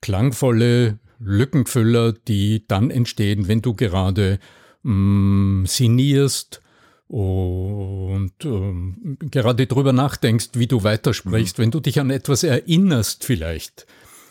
klangvolle 0.00 0.98
Lückenfüller, 1.18 2.12
die 2.12 2.66
dann 2.66 2.90
entstehen, 2.90 3.48
wenn 3.48 3.62
du 3.62 3.74
gerade 3.74 4.38
mh, 4.82 4.92
mm, 4.92 5.66
sinnierst 5.66 6.60
und 7.08 8.32
ähm, 8.44 9.16
gerade 9.20 9.66
drüber 9.66 9.92
nachdenkst, 9.92 10.50
wie 10.54 10.66
du 10.66 10.82
weitersprichst, 10.82 11.58
mhm. 11.58 11.62
wenn 11.62 11.70
du 11.70 11.80
dich 11.80 12.00
an 12.00 12.10
etwas 12.10 12.42
erinnerst 12.42 13.24
vielleicht, 13.24 13.86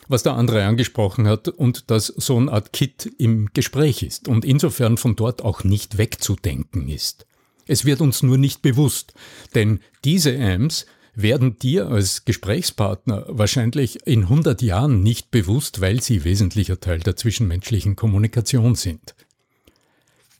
was 0.08 0.22
der 0.22 0.34
andere 0.34 0.64
angesprochen 0.64 1.26
hat 1.26 1.48
und 1.48 1.90
das 1.90 2.06
so 2.06 2.36
eine 2.36 2.52
Art 2.52 2.72
Kit 2.72 3.10
im 3.18 3.48
Gespräch 3.54 4.02
ist 4.02 4.28
und 4.28 4.44
insofern 4.44 4.98
von 4.98 5.16
dort 5.16 5.42
auch 5.42 5.64
nicht 5.64 5.96
wegzudenken 5.96 6.88
ist. 6.88 7.25
Es 7.66 7.84
wird 7.84 8.00
uns 8.00 8.22
nur 8.22 8.38
nicht 8.38 8.62
bewusst, 8.62 9.14
denn 9.54 9.80
diese 10.04 10.38
Amps 10.38 10.86
werden 11.14 11.58
dir 11.58 11.88
als 11.88 12.24
Gesprächspartner 12.24 13.24
wahrscheinlich 13.28 14.06
in 14.06 14.24
100 14.24 14.62
Jahren 14.62 15.02
nicht 15.02 15.30
bewusst, 15.30 15.80
weil 15.80 16.02
sie 16.02 16.24
wesentlicher 16.24 16.78
Teil 16.78 17.00
der 17.00 17.16
zwischenmenschlichen 17.16 17.96
Kommunikation 17.96 18.74
sind. 18.74 19.14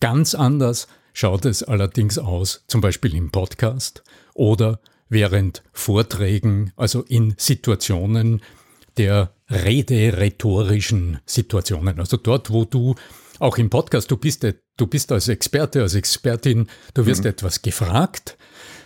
Ganz 0.01 0.35
anders 0.35 0.87
schaut 1.15 1.47
es 1.47 1.63
allerdings 1.63 2.19
aus, 2.19 2.63
zum 2.69 2.83
Beispiel 2.83 3.15
im 3.15 3.31
Podcast 3.31 4.05
oder 4.35 4.81
während 5.09 5.63
Vorträgen, 5.73 6.73
also 6.77 7.03
in 7.03 7.35
Situationen 7.39 8.43
der 8.99 9.33
rede-rhetorischen 9.51 11.21
Situationen. 11.25 11.99
Also 11.99 12.19
dort, 12.19 12.51
wo 12.51 12.65
du 12.65 12.97
auch 13.39 13.59
im 13.59 13.71
Podcast, 13.71 14.11
du 14.11 14.17
bist, 14.17 14.47
du 14.77 14.87
bist 14.87 15.13
als 15.13 15.29
Experte, 15.29 15.83
als 15.83 15.95
Expertin, 15.95 16.69
du 16.95 17.07
wirst 17.07 17.25
mhm. 17.25 17.31
etwas 17.31 17.63
gefragt. 17.63 18.37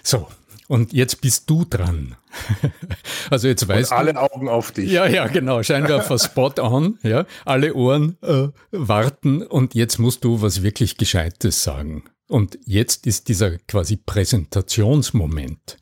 So, 0.03 0.29
und 0.71 0.93
jetzt 0.93 1.21
bist 1.21 1.51
du 1.51 1.65
dran. 1.69 2.15
also 3.31 3.49
jetzt 3.49 3.67
weißt 3.67 3.91
und 3.91 3.99
alle 3.99 4.15
du, 4.15 4.21
Augen 4.21 4.49
auf 4.49 4.71
dich. 4.71 4.89
Ja, 4.89 5.05
ja, 5.07 5.27
genau. 5.27 5.65
Scheinwerfer 5.65 6.17
spot 6.21 6.53
on. 6.59 6.97
Ja, 7.03 7.27
alle 7.45 7.75
Ohren 7.75 8.17
äh, 8.23 8.49
warten 8.71 9.43
und 9.43 9.75
jetzt 9.75 9.99
musst 9.99 10.23
du 10.25 10.43
was 10.43 10.63
wirklich 10.63 10.97
Gescheites 10.97 11.65
sagen. 11.65 12.05
Und 12.29 12.57
jetzt 12.65 13.09
ist 13.09 13.27
dieser 13.27 13.59
quasi 13.59 13.97
Präsentationsmoment. 13.97 15.77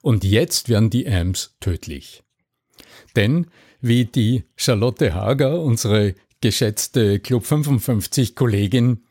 Und 0.00 0.24
jetzt 0.24 0.70
werden 0.70 0.88
die 0.88 1.06
Amps 1.06 1.56
tödlich. 1.60 2.22
Denn 3.16 3.48
wie 3.82 4.06
die 4.06 4.44
Charlotte 4.56 5.12
Hager, 5.12 5.60
unsere 5.60 6.14
geschätzte 6.44 7.20
Club 7.20 7.46
55 7.46 8.36
Kollegin, 8.36 9.02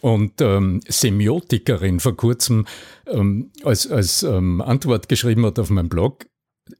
und 0.00 0.40
ähm, 0.40 0.80
Semiotikerin 0.88 2.00
vor 2.00 2.16
kurzem 2.16 2.66
ähm, 3.06 3.50
als, 3.62 3.86
als 3.90 4.22
ähm, 4.22 4.62
Antwort 4.62 5.08
geschrieben 5.08 5.44
hat 5.44 5.58
auf 5.58 5.70
meinem 5.70 5.88
Blog, 5.90 6.26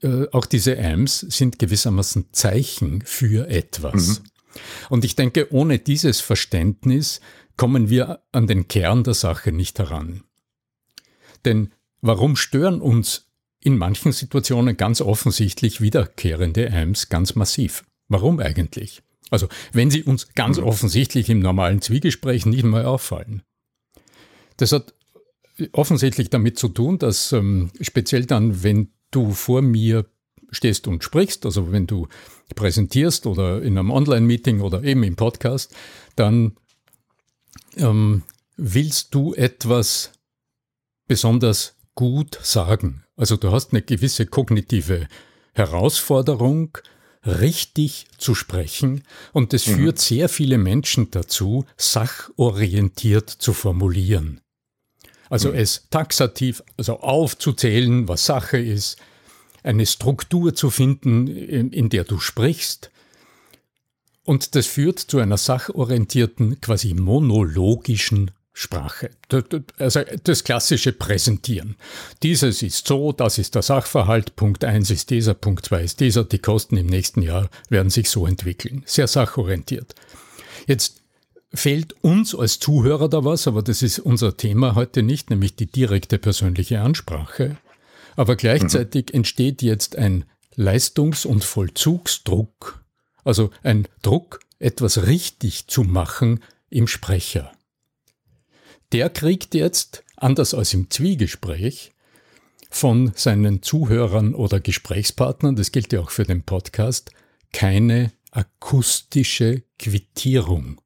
äh, 0.02 0.26
auch 0.32 0.46
diese 0.46 0.78
AMS 0.78 1.20
sind 1.20 1.58
gewissermaßen 1.58 2.26
Zeichen 2.32 3.02
für 3.04 3.48
etwas. 3.48 4.20
Mhm. 4.20 4.24
Und 4.88 5.04
ich 5.04 5.14
denke, 5.14 5.52
ohne 5.52 5.78
dieses 5.78 6.20
Verständnis 6.20 7.20
kommen 7.56 7.90
wir 7.90 8.20
an 8.32 8.46
den 8.46 8.68
Kern 8.68 9.04
der 9.04 9.14
Sache 9.14 9.52
nicht 9.52 9.78
heran. 9.78 10.22
Denn 11.44 11.72
warum 12.00 12.36
stören 12.36 12.80
uns 12.80 13.26
in 13.60 13.76
manchen 13.76 14.12
Situationen 14.12 14.76
ganz 14.76 15.00
offensichtlich 15.00 15.80
wiederkehrende 15.80 16.72
AMS 16.72 17.08
ganz 17.08 17.34
massiv? 17.34 17.84
Warum 18.08 18.40
eigentlich? 18.40 19.02
Also 19.30 19.48
wenn 19.72 19.90
sie 19.90 20.02
uns 20.02 20.34
ganz 20.34 20.58
mhm. 20.58 20.64
offensichtlich 20.64 21.28
im 21.28 21.40
normalen 21.40 21.82
Zwiegespräch 21.82 22.46
nicht 22.46 22.64
mal 22.64 22.84
auffallen. 22.84 23.42
Das 24.56 24.72
hat 24.72 24.94
offensichtlich 25.72 26.30
damit 26.30 26.58
zu 26.58 26.68
tun, 26.68 26.98
dass 26.98 27.32
ähm, 27.32 27.70
speziell 27.80 28.26
dann, 28.26 28.62
wenn 28.62 28.92
du 29.10 29.32
vor 29.32 29.62
mir 29.62 30.06
stehst 30.50 30.86
und 30.88 31.04
sprichst, 31.04 31.44
also 31.44 31.72
wenn 31.72 31.86
du 31.86 32.08
präsentierst 32.54 33.26
oder 33.26 33.60
in 33.62 33.76
einem 33.76 33.90
Online-Meeting 33.90 34.60
oder 34.60 34.82
eben 34.82 35.02
im 35.02 35.16
Podcast, 35.16 35.74
dann 36.16 36.56
ähm, 37.76 38.22
willst 38.56 39.14
du 39.14 39.34
etwas 39.34 40.12
besonders 41.06 41.76
gut 41.94 42.38
sagen. 42.42 43.04
Also 43.16 43.36
du 43.36 43.50
hast 43.50 43.72
eine 43.72 43.82
gewisse 43.82 44.26
kognitive 44.26 45.08
Herausforderung, 45.54 46.78
richtig 47.25 48.06
zu 48.16 48.34
sprechen 48.34 49.04
und 49.32 49.52
es 49.54 49.66
mhm. 49.66 49.75
führt 49.75 49.98
sehr 49.98 50.28
viele 50.28 50.58
Menschen 50.58 51.10
dazu, 51.10 51.64
sachorientiert 51.76 53.28
zu 53.28 53.52
formulieren. 53.52 54.40
Also 55.30 55.50
mhm. 55.50 55.56
es 55.56 55.87
taxativ, 55.90 56.62
also 56.76 57.00
aufzuzählen, 57.00 58.08
was 58.08 58.25
Sache 58.25 58.58
ist, 58.58 58.98
eine 59.62 59.87
Struktur 59.87 60.54
zu 60.54 60.70
finden, 60.70 61.26
in, 61.26 61.72
in 61.72 61.88
der 61.88 62.04
du 62.04 62.18
sprichst. 62.18 62.90
Und 64.25 64.54
das 64.54 64.66
führt 64.66 64.98
zu 64.98 65.18
einer 65.18 65.37
sachorientierten, 65.37 66.60
quasi 66.60 66.94
monologischen 66.94 68.30
Sprache. 68.60 69.10
Also 69.78 70.00
das 70.24 70.42
klassische 70.42 70.92
Präsentieren. 70.92 71.76
Dieses 72.24 72.60
ist 72.60 72.88
so, 72.88 73.12
das 73.12 73.38
ist 73.38 73.54
der 73.54 73.62
Sachverhalt, 73.62 74.34
Punkt 74.34 74.64
1 74.64 74.90
ist 74.90 75.10
dieser, 75.10 75.34
Punkt 75.34 75.66
2 75.66 75.84
ist 75.84 76.00
dieser, 76.00 76.24
die 76.24 76.40
Kosten 76.40 76.76
im 76.76 76.86
nächsten 76.86 77.22
Jahr 77.22 77.50
werden 77.68 77.90
sich 77.90 78.10
so 78.10 78.26
entwickeln. 78.26 78.82
Sehr 78.84 79.06
sachorientiert. 79.06 79.94
Jetzt 80.66 81.02
fehlt 81.54 81.94
uns 82.02 82.34
als 82.34 82.58
Zuhörer 82.58 83.08
da 83.08 83.24
was, 83.24 83.46
aber 83.46 83.62
das 83.62 83.80
ist 83.82 84.00
unser 84.00 84.36
Thema 84.36 84.74
heute 84.74 85.04
nicht, 85.04 85.30
nämlich 85.30 85.54
die 85.54 85.70
direkte 85.70 86.18
persönliche 86.18 86.80
Ansprache. 86.80 87.58
Aber 88.16 88.34
gleichzeitig 88.34 89.10
mhm. 89.10 89.18
entsteht 89.18 89.62
jetzt 89.62 89.94
ein 89.94 90.24
Leistungs- 90.56 91.26
und 91.26 91.44
Vollzugsdruck, 91.44 92.84
also 93.22 93.50
ein 93.62 93.86
Druck, 94.02 94.40
etwas 94.58 95.06
richtig 95.06 95.68
zu 95.68 95.84
machen 95.84 96.40
im 96.70 96.88
Sprecher 96.88 97.52
der 98.92 99.11
kriegt 99.11 99.54
jetzt, 99.54 100.04
anders 100.16 100.54
als 100.54 100.75
im 100.75 100.90
Zwiegespräch, 100.90 101.92
von 102.71 103.12
seinen 103.14 103.62
Zuhörern 103.62 104.35
oder 104.35 104.61
Gesprächspartnern, 104.61 105.57
das 105.57 105.73
gilt 105.73 105.92
ja 105.92 106.00
auch 106.00 106.11
für 106.11 106.25
den 106.25 106.42
Podcast, 106.42 107.12
keine 107.52 108.12
akustische 108.30 109.62
Quittierung. 109.78 110.80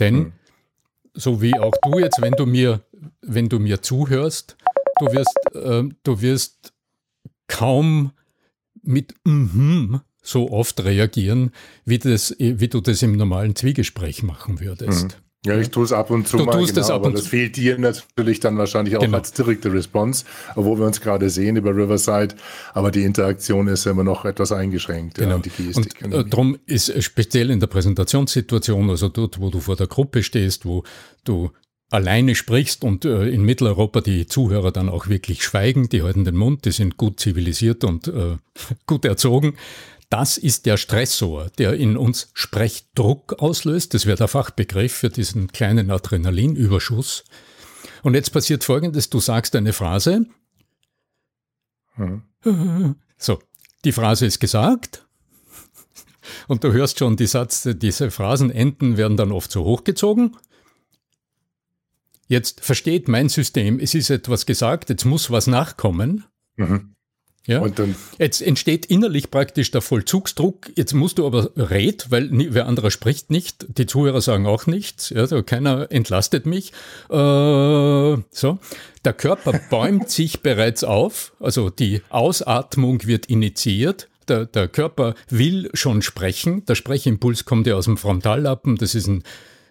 Denn, 0.00 0.16
hm. 0.16 0.32
so 1.14 1.40
wie 1.40 1.54
auch 1.54 1.74
du 1.82 2.00
jetzt, 2.00 2.20
wenn 2.20 2.32
du 2.32 2.44
mir, 2.44 2.84
wenn 3.20 3.48
du 3.48 3.58
mir 3.60 3.82
zuhörst, 3.82 4.56
du 4.98 5.06
wirst, 5.06 5.36
äh, 5.54 5.84
du 6.02 6.20
wirst 6.20 6.72
kaum 7.46 8.12
mit 8.82 9.14
mhm 9.24 10.00
so 10.26 10.50
oft 10.50 10.82
reagieren, 10.84 11.52
wie, 11.84 11.98
das, 11.98 12.34
wie 12.38 12.68
du 12.68 12.80
das 12.80 13.02
im 13.02 13.12
normalen 13.12 13.54
Zwiegespräch 13.54 14.22
machen 14.22 14.60
würdest. 14.60 15.04
Mhm. 15.04 15.25
Ja, 15.46 15.58
ich 15.58 15.70
tue 15.70 15.84
es 15.84 15.92
ab 15.92 16.10
und 16.10 16.26
zu 16.26 16.38
du 16.38 16.44
mal, 16.44 16.52
tust 16.52 16.74
genau, 16.74 16.88
aber 16.90 17.10
das 17.10 17.26
fehlt 17.26 17.56
dir 17.56 17.78
natürlich 17.78 18.40
dann 18.40 18.58
wahrscheinlich 18.58 18.96
auch 18.96 19.00
genau. 19.00 19.18
als 19.18 19.32
direkte 19.32 19.72
Response, 19.72 20.24
obwohl 20.54 20.78
wir 20.78 20.86
uns 20.86 21.00
gerade 21.00 21.30
sehen 21.30 21.56
über 21.56 21.70
Riverside, 21.70 22.34
aber 22.74 22.90
die 22.90 23.04
Interaktion 23.04 23.68
ist 23.68 23.86
immer 23.86 24.04
noch 24.04 24.24
etwas 24.24 24.52
eingeschränkt. 24.52 25.18
Genau. 25.18 25.36
Ja, 25.36 25.38
die 25.38 25.50
Gestik, 25.50 26.02
und 26.04 26.12
äh, 26.12 26.24
darum 26.24 26.58
ist 26.66 27.02
speziell 27.02 27.50
in 27.50 27.60
der 27.60 27.68
Präsentationssituation, 27.68 28.90
also 28.90 29.08
dort, 29.08 29.40
wo 29.40 29.50
du 29.50 29.60
vor 29.60 29.76
der 29.76 29.86
Gruppe 29.86 30.22
stehst, 30.22 30.66
wo 30.66 30.82
du 31.24 31.50
alleine 31.90 32.34
sprichst 32.34 32.82
und 32.82 33.04
äh, 33.04 33.28
in 33.28 33.42
Mitteleuropa 33.42 34.00
die 34.00 34.26
Zuhörer 34.26 34.72
dann 34.72 34.88
auch 34.88 35.08
wirklich 35.08 35.44
schweigen, 35.44 35.88
die 35.88 36.02
halten 36.02 36.24
den 36.24 36.36
Mund, 36.36 36.64
die 36.64 36.72
sind 36.72 36.96
gut 36.96 37.20
zivilisiert 37.20 37.84
und 37.84 38.08
äh, 38.08 38.36
gut 38.86 39.04
erzogen, 39.04 39.54
das 40.08 40.38
ist 40.38 40.66
der 40.66 40.76
Stressor, 40.76 41.50
der 41.58 41.74
in 41.74 41.96
uns 41.96 42.30
Sprechdruck 42.32 43.34
auslöst. 43.40 43.94
Das 43.94 44.06
wäre 44.06 44.16
der 44.16 44.28
Fachbegriff 44.28 44.92
für 44.92 45.10
diesen 45.10 45.48
kleinen 45.48 45.90
Adrenalinüberschuss. 45.90 47.24
Und 48.02 48.14
jetzt 48.14 48.30
passiert 48.32 48.62
Folgendes, 48.62 49.10
du 49.10 49.18
sagst 49.18 49.56
eine 49.56 49.72
Phrase. 49.72 50.26
Hm. 51.94 52.22
So, 53.18 53.42
die 53.84 53.92
Phrase 53.92 54.26
ist 54.26 54.38
gesagt. 54.38 55.06
Und 56.48 56.64
du 56.64 56.72
hörst 56.72 56.98
schon, 56.98 57.16
die 57.16 57.26
Satz, 57.26 57.68
diese 57.74 58.10
Phrasenenden 58.10 58.96
werden 58.96 59.16
dann 59.16 59.32
oft 59.32 59.50
so 59.50 59.64
hochgezogen. 59.64 60.36
Jetzt 62.28 62.64
versteht 62.64 63.08
mein 63.08 63.28
System, 63.28 63.78
es 63.78 63.94
ist 63.94 64.10
etwas 64.10 64.46
gesagt, 64.46 64.90
jetzt 64.90 65.04
muss 65.04 65.30
was 65.30 65.46
nachkommen. 65.46 66.24
Mhm. 66.56 66.95
Ja? 67.46 67.64
Jetzt 68.18 68.42
entsteht 68.42 68.86
innerlich 68.86 69.30
praktisch 69.30 69.70
der 69.70 69.80
Vollzugsdruck. 69.80 70.70
Jetzt 70.74 70.94
musst 70.94 71.18
du 71.18 71.26
aber 71.26 71.50
red, 71.56 72.06
weil 72.10 72.28
wer 72.30 72.66
anderer 72.66 72.90
spricht 72.90 73.30
nicht. 73.30 73.66
Die 73.78 73.86
Zuhörer 73.86 74.20
sagen 74.20 74.46
auch 74.46 74.66
nichts. 74.66 75.10
Ja, 75.10 75.20
also 75.20 75.42
keiner 75.42 75.90
entlastet 75.90 76.46
mich. 76.46 76.72
Äh, 77.08 77.14
so. 77.14 78.58
Der 79.04 79.12
Körper 79.12 79.52
bäumt 79.70 80.10
sich 80.10 80.40
bereits 80.40 80.82
auf. 80.82 81.32
Also 81.38 81.70
die 81.70 82.02
Ausatmung 82.08 83.06
wird 83.06 83.26
initiiert. 83.26 84.08
Der, 84.28 84.46
der 84.46 84.66
Körper 84.66 85.14
will 85.28 85.70
schon 85.72 86.02
sprechen. 86.02 86.64
Der 86.66 86.74
Sprechimpuls 86.74 87.44
kommt 87.44 87.68
ja 87.68 87.76
aus 87.76 87.84
dem 87.84 87.96
Frontallappen. 87.96 88.76
Das 88.76 88.96
ist 88.96 89.06
ein 89.06 89.22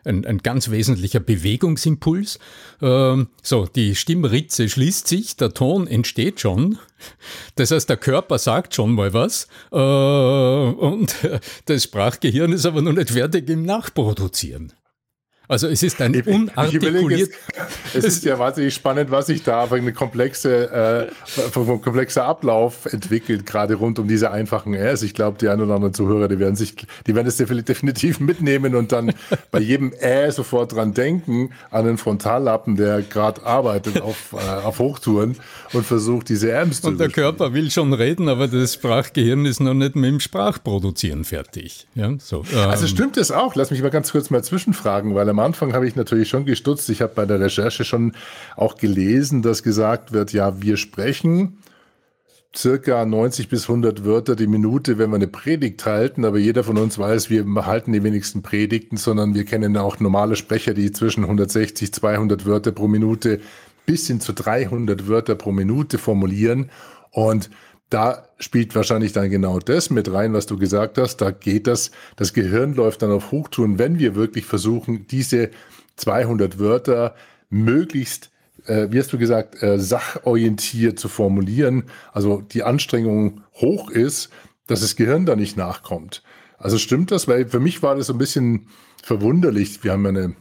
ein, 0.05 0.25
ein 0.25 0.39
ganz 0.39 0.69
wesentlicher 0.69 1.19
Bewegungsimpuls. 1.19 2.39
Ähm, 2.81 3.27
so, 3.41 3.65
die 3.65 3.95
Stimmritze 3.95 4.69
schließt 4.69 5.07
sich, 5.07 5.35
der 5.35 5.53
Ton 5.53 5.87
entsteht 5.87 6.39
schon. 6.39 6.77
Das 7.55 7.71
heißt, 7.71 7.89
der 7.89 7.97
Körper 7.97 8.37
sagt 8.37 8.75
schon 8.75 8.93
mal 8.93 9.13
was 9.13 9.47
äh, 9.71 9.75
und 9.75 11.15
das 11.65 11.83
Sprachgehirn 11.83 12.51
ist 12.51 12.65
aber 12.65 12.81
noch 12.81 12.93
nicht 12.93 13.11
fertig 13.11 13.49
im 13.49 13.63
Nachproduzieren. 13.63 14.73
Also 15.47 15.67
es 15.67 15.83
ist 15.83 16.01
ein 16.01 16.15
unartikuliert. 16.21 17.31
Es 17.93 18.03
ist 18.03 18.25
ja 18.25 18.39
wahnsinnig 18.39 18.73
spannend, 18.73 19.11
was 19.11 19.27
sich 19.27 19.43
da 19.43 19.67
für 19.67 19.75
eine 19.75 19.93
komplexe, 19.93 21.09
äh, 21.35 21.59
ein 21.59 21.81
komplexer 21.81 22.25
Ablauf 22.25 22.85
entwickelt, 22.85 23.45
gerade 23.45 23.75
rund 23.75 23.99
um 23.99 24.07
diese 24.07 24.31
einfachen 24.31 24.75
Rs. 24.75 25.03
Ich 25.03 25.13
glaube, 25.13 25.37
die 25.39 25.47
ein 25.47 25.61
oder 25.61 25.75
anderen 25.75 25.93
Zuhörer, 25.93 26.27
die 26.27 26.39
werden 26.39 26.55
sich, 26.55 26.75
die 27.07 27.15
werden 27.15 27.27
es 27.27 27.37
definitiv 27.37 28.19
mitnehmen 28.19 28.75
und 28.75 28.91
dann 28.91 29.13
bei 29.51 29.59
jedem 29.59 29.93
Ä 29.93 30.31
sofort 30.31 30.73
dran 30.73 30.93
denken, 30.93 31.51
an 31.71 31.85
den 31.85 31.97
Frontallappen, 31.97 32.75
der 32.75 33.01
gerade 33.01 33.45
arbeitet 33.45 34.01
auf, 34.01 34.33
äh, 34.33 34.65
auf 34.65 34.79
Hochtouren 34.79 35.37
und 35.73 35.85
versucht, 35.85 36.29
diese 36.29 36.51
Ms 36.51 36.81
zu 36.81 36.87
Und 36.87 36.99
der 36.99 37.09
Körper 37.09 37.53
will 37.53 37.69
schon 37.71 37.93
reden, 37.93 38.29
aber 38.29 38.47
das 38.47 38.73
Sprachgehirn 38.73 39.45
ist 39.45 39.59
noch 39.59 39.73
nicht 39.73 39.95
mit 39.95 40.09
dem 40.09 40.19
Sprachproduzieren 40.19 41.23
fertig. 41.23 41.87
Ja, 41.95 42.11
so, 42.19 42.41
also 42.41 42.57
ähm. 42.57 42.69
Also 42.69 42.87
stimmt 42.87 43.17
es 43.17 43.31
auch? 43.31 43.55
Lass 43.55 43.71
mich 43.71 43.81
mal 43.81 43.89
ganz 43.89 44.11
kurz 44.11 44.29
mal 44.29 44.43
zwischenfragen, 44.43 45.15
weil 45.15 45.29
am 45.29 45.34
Anfang 45.39 45.73
habe 45.73 45.87
ich 45.87 45.95
natürlich 45.95 46.29
schon 46.29 46.45
gestutzt. 46.45 46.89
Ich 46.89 47.01
habe 47.01 47.13
bei 47.15 47.25
der 47.25 47.39
Recherche 47.39 47.83
schon 47.83 48.13
auch 48.55 48.77
gelesen, 48.77 49.41
dass 49.41 49.63
gesagt 49.63 50.11
wird, 50.11 50.33
ja, 50.33 50.61
wir 50.61 50.77
sprechen 50.77 51.59
circa 52.55 53.05
90 53.05 53.49
bis 53.49 53.63
100 53.69 54.05
Wörter 54.05 54.35
die 54.35 54.47
Minute, 54.47 54.97
wenn 54.97 55.09
wir 55.09 55.17
eine 55.17 55.27
Predigt 55.27 55.85
halten. 55.85 56.25
Aber 56.25 56.37
jeder 56.37 56.63
von 56.63 56.77
uns 56.77 56.97
weiß, 56.97 57.29
wir 57.29 57.45
halten 57.65 57.93
die 57.93 58.03
wenigsten 58.03 58.41
Predigten, 58.41 58.97
sondern 58.97 59.35
wir 59.35 59.45
kennen 59.45 59.77
auch 59.77 59.99
normale 59.99 60.35
Sprecher, 60.35 60.73
die 60.73 60.91
zwischen 60.91 61.23
160, 61.23 61.93
200 61.93 62.45
Wörter 62.45 62.71
pro 62.71 62.87
Minute 62.87 63.39
bis 63.85 64.07
hin 64.07 64.19
zu 64.19 64.33
300 64.33 65.07
Wörter 65.07 65.35
pro 65.35 65.51
Minute 65.51 65.97
formulieren. 65.97 66.71
Und 67.11 67.49
da 67.89 68.27
spielt 68.39 68.75
wahrscheinlich 68.75 69.13
dann 69.13 69.29
genau 69.29 69.59
das 69.59 69.89
mit 69.89 70.11
rein, 70.11 70.33
was 70.33 70.47
du 70.47 70.57
gesagt 70.57 70.97
hast. 70.97 71.17
Da 71.17 71.31
geht 71.31 71.67
das, 71.67 71.91
das 72.15 72.33
Gehirn 72.33 72.73
läuft 72.73 73.01
dann 73.01 73.11
auf 73.11 73.31
Hochtouren, 73.31 73.77
wenn 73.77 73.99
wir 73.99 74.15
wirklich 74.15 74.45
versuchen, 74.45 75.07
diese 75.07 75.51
200 75.97 76.59
Wörter 76.59 77.15
möglichst, 77.49 78.31
äh, 78.65 78.87
wie 78.89 78.99
hast 78.99 79.13
du 79.13 79.17
gesagt, 79.17 79.61
äh, 79.61 79.79
sachorientiert 79.79 80.99
zu 80.99 81.07
formulieren. 81.07 81.83
Also 82.11 82.41
die 82.41 82.63
Anstrengung 82.63 83.43
hoch 83.53 83.89
ist, 83.89 84.29
dass 84.67 84.81
das 84.81 84.95
Gehirn 84.95 85.25
da 85.25 85.35
nicht 85.35 85.57
nachkommt. 85.57 86.23
Also 86.57 86.77
stimmt 86.77 87.11
das? 87.11 87.27
Weil 87.27 87.47
für 87.47 87.59
mich 87.59 87.83
war 87.83 87.95
das 87.95 88.07
so 88.07 88.13
ein 88.13 88.17
bisschen 88.17 88.67
verwunderlich. 89.03 89.83
Wir 89.83 89.91
haben 89.91 90.05
eine 90.07 90.35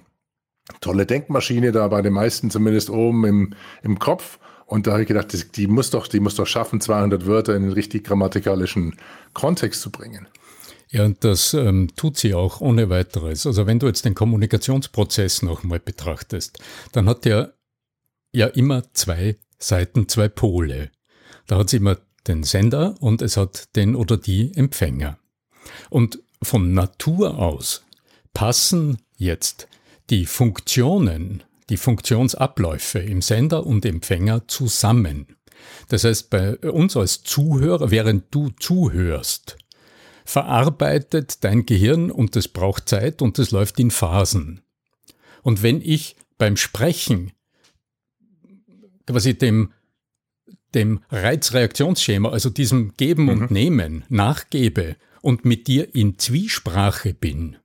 tolle 0.80 1.04
Denkmaschine 1.04 1.72
da 1.72 1.86
bei 1.88 2.00
den 2.00 2.14
meisten 2.14 2.50
zumindest 2.50 2.88
oben 2.88 3.24
im, 3.26 3.54
im 3.82 3.98
Kopf. 3.98 4.38
Und 4.66 4.87
da 4.87 4.92
habe 4.92 5.02
ich 5.02 5.09
gedacht, 5.09 5.56
die 5.56 5.66
muss 5.66 5.90
doch, 5.90 6.06
die 6.06 6.21
muss 6.21 6.37
doch 6.37 6.47
schaffen, 6.47 6.80
200 6.80 7.26
Wörter 7.26 7.54
in 7.54 7.62
den 7.62 7.73
richtig 7.73 8.04
grammatikalischen 8.04 8.97
Kontext 9.33 9.83
zu 9.83 9.90
bringen. 9.90 10.26
Ja, 10.90 11.04
und 11.04 11.25
das 11.25 11.54
ähm, 11.54 11.88
tut 11.97 12.16
sie 12.16 12.35
auch 12.35 12.61
ohne 12.61 12.88
weiteres. 12.88 13.47
Also 13.47 13.66
wenn 13.66 13.78
du 13.78 13.87
jetzt 13.87 14.04
den 14.04 14.14
Kommunikationsprozess 14.14 15.42
nochmal 15.42 15.80
betrachtest, 15.80 16.59
dann 16.92 17.09
hat 17.09 17.25
der 17.25 17.54
ja 18.33 18.47
immer 18.47 18.85
zwei 18.94 19.37
Seiten, 19.59 20.09
zwei 20.09 20.28
Pole. 20.28 20.90
Da 21.47 21.59
hat 21.59 21.71
sie 21.71 21.78
immer 21.78 21.99
den 22.26 22.42
Sender 22.42 22.94
und 23.00 23.23
es 23.23 23.37
hat 23.37 23.75
den 23.76 23.97
oder 23.97 24.16
die 24.16 24.54
Empfänger. 24.54 25.18
Und 25.90 26.21
von 26.42 26.75
Natur 26.75 27.38
aus 27.38 27.85
passen 28.33 28.99
jetzt 29.16 29.68
die 30.11 30.26
Funktionen 30.26 31.42
die 31.71 31.76
Funktionsabläufe 31.76 32.99
im 32.99 33.23
Sender 33.23 33.66
und 33.66 33.85
Empfänger 33.87 34.47
zusammen. 34.49 35.37
Das 35.88 36.04
heißt, 36.04 36.30
bei 36.30 36.56
uns 36.59 36.97
als 36.97 37.23
Zuhörer, 37.23 37.90
während 37.90 38.35
du 38.35 38.50
zuhörst, 38.50 39.56
verarbeitet 40.25 41.44
dein 41.44 41.66
Gehirn 41.66 42.11
und 42.11 42.37
das 42.37 42.49
braucht 42.49 42.88
Zeit 42.88 43.23
und 43.23 43.38
das 43.38 43.50
läuft 43.50 43.78
in 43.78 43.90
Phasen. 43.90 44.61
Und 45.42 45.62
wenn 45.62 45.80
ich 45.80 46.16
beim 46.38 46.56
Sprechen 46.56 47.33
quasi 49.07 49.37
dem, 49.37 49.72
dem 50.74 51.00
Reizreaktionsschema, 51.11 52.31
also 52.31 52.50
diesem 52.50 52.94
Geben 52.96 53.24
mhm. 53.24 53.29
und 53.29 53.50
Nehmen, 53.50 54.05
nachgebe 54.09 54.96
und 55.20 55.44
mit 55.44 55.66
dir 55.66 55.94
in 55.94 56.18
Zwiesprache 56.18 57.14
bin, 57.14 57.57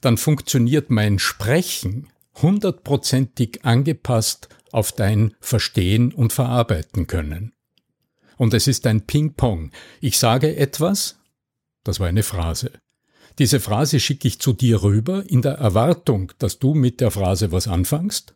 dann 0.00 0.18
funktioniert 0.18 0.90
mein 0.90 1.18
Sprechen 1.18 2.08
hundertprozentig 2.42 3.64
angepasst 3.64 4.48
auf 4.72 4.92
dein 4.92 5.34
Verstehen 5.40 6.12
und 6.12 6.32
Verarbeiten 6.32 7.06
können. 7.06 7.52
Und 8.36 8.52
es 8.52 8.66
ist 8.66 8.86
ein 8.86 9.02
Ping-Pong. 9.02 9.70
Ich 10.00 10.18
sage 10.18 10.56
etwas, 10.56 11.16
das 11.84 12.00
war 12.00 12.08
eine 12.08 12.22
Phrase. 12.22 12.72
Diese 13.38 13.60
Phrase 13.60 14.00
schicke 14.00 14.28
ich 14.28 14.38
zu 14.38 14.52
dir 14.52 14.82
rüber 14.82 15.24
in 15.26 15.42
der 15.42 15.54
Erwartung, 15.54 16.32
dass 16.38 16.58
du 16.58 16.74
mit 16.74 17.00
der 17.00 17.10
Phrase 17.10 17.52
was 17.52 17.68
anfängst. 17.68 18.34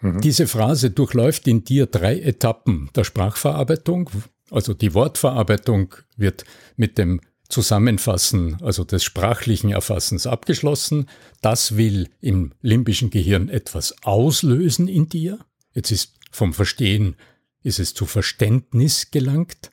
Mhm. 0.00 0.20
Diese 0.20 0.46
Phrase 0.46 0.90
durchläuft 0.90 1.46
in 1.48 1.64
dir 1.64 1.86
drei 1.86 2.18
Etappen 2.20 2.90
der 2.94 3.04
Sprachverarbeitung. 3.04 4.10
Also 4.50 4.74
die 4.74 4.94
Wortverarbeitung 4.94 5.94
wird 6.16 6.44
mit 6.76 6.98
dem 6.98 7.20
Zusammenfassen, 7.50 8.56
also 8.62 8.84
des 8.84 9.04
sprachlichen 9.04 9.70
Erfassens 9.70 10.26
abgeschlossen. 10.26 11.06
Das 11.42 11.76
will 11.76 12.08
im 12.20 12.52
limbischen 12.62 13.10
Gehirn 13.10 13.48
etwas 13.48 14.02
auslösen 14.02 14.88
in 14.88 15.08
dir. 15.08 15.38
Jetzt 15.74 15.90
ist 15.90 16.14
vom 16.30 16.54
Verstehen, 16.54 17.16
ist 17.62 17.78
es 17.78 17.94
zu 17.94 18.06
Verständnis 18.06 19.10
gelangt. 19.10 19.70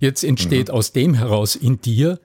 Jetzt 0.00 0.24
entsteht 0.24 0.68
mhm. 0.68 0.74
aus 0.74 0.92
dem 0.92 1.14
heraus 1.14 1.56
in 1.56 1.80
dir 1.80 2.20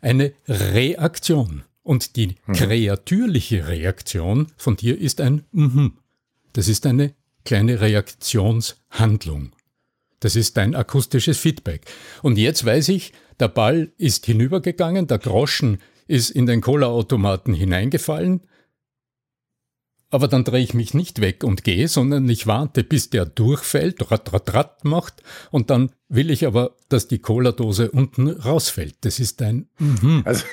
eine 0.00 0.32
Reaktion. 0.48 1.64
Und 1.82 2.16
die 2.16 2.36
mhm. 2.46 2.52
kreatürliche 2.54 3.68
Reaktion 3.68 4.52
von 4.56 4.76
dir 4.76 4.98
ist 4.98 5.20
ein 5.20 5.44
Mhm. 5.52 5.98
Das 6.54 6.68
ist 6.68 6.86
eine 6.86 7.14
kleine 7.44 7.80
Reaktionshandlung. 7.80 9.53
Das 10.24 10.36
ist 10.36 10.56
dein 10.56 10.74
akustisches 10.74 11.38
Feedback. 11.38 11.82
Und 12.22 12.38
jetzt 12.38 12.64
weiß 12.64 12.88
ich, 12.88 13.12
der 13.40 13.48
Ball 13.48 13.92
ist 13.98 14.24
hinübergegangen, 14.24 15.06
der 15.06 15.18
Groschen 15.18 15.82
ist 16.06 16.30
in 16.30 16.46
den 16.46 16.62
Cola-Automaten 16.62 17.52
hineingefallen, 17.52 18.40
aber 20.08 20.26
dann 20.26 20.44
drehe 20.44 20.62
ich 20.62 20.72
mich 20.72 20.94
nicht 20.94 21.20
weg 21.20 21.44
und 21.44 21.62
gehe, 21.62 21.88
sondern 21.88 22.26
ich 22.28 22.46
warte, 22.46 22.84
bis 22.84 23.10
der 23.10 23.26
durchfällt, 23.26 24.10
rat, 24.10 24.32
rat, 24.32 24.54
rat 24.54 24.84
macht 24.86 25.22
und 25.50 25.68
dann 25.68 25.90
will 26.14 26.30
ich 26.30 26.46
aber, 26.46 26.76
dass 26.88 27.08
die 27.08 27.18
Cola-Dose 27.18 27.90
unten 27.90 28.28
rausfällt. 28.28 28.96
Das 29.02 29.18
ist 29.18 29.42
ein 29.42 29.68
mhm. 29.78 30.22
Also, 30.24 30.44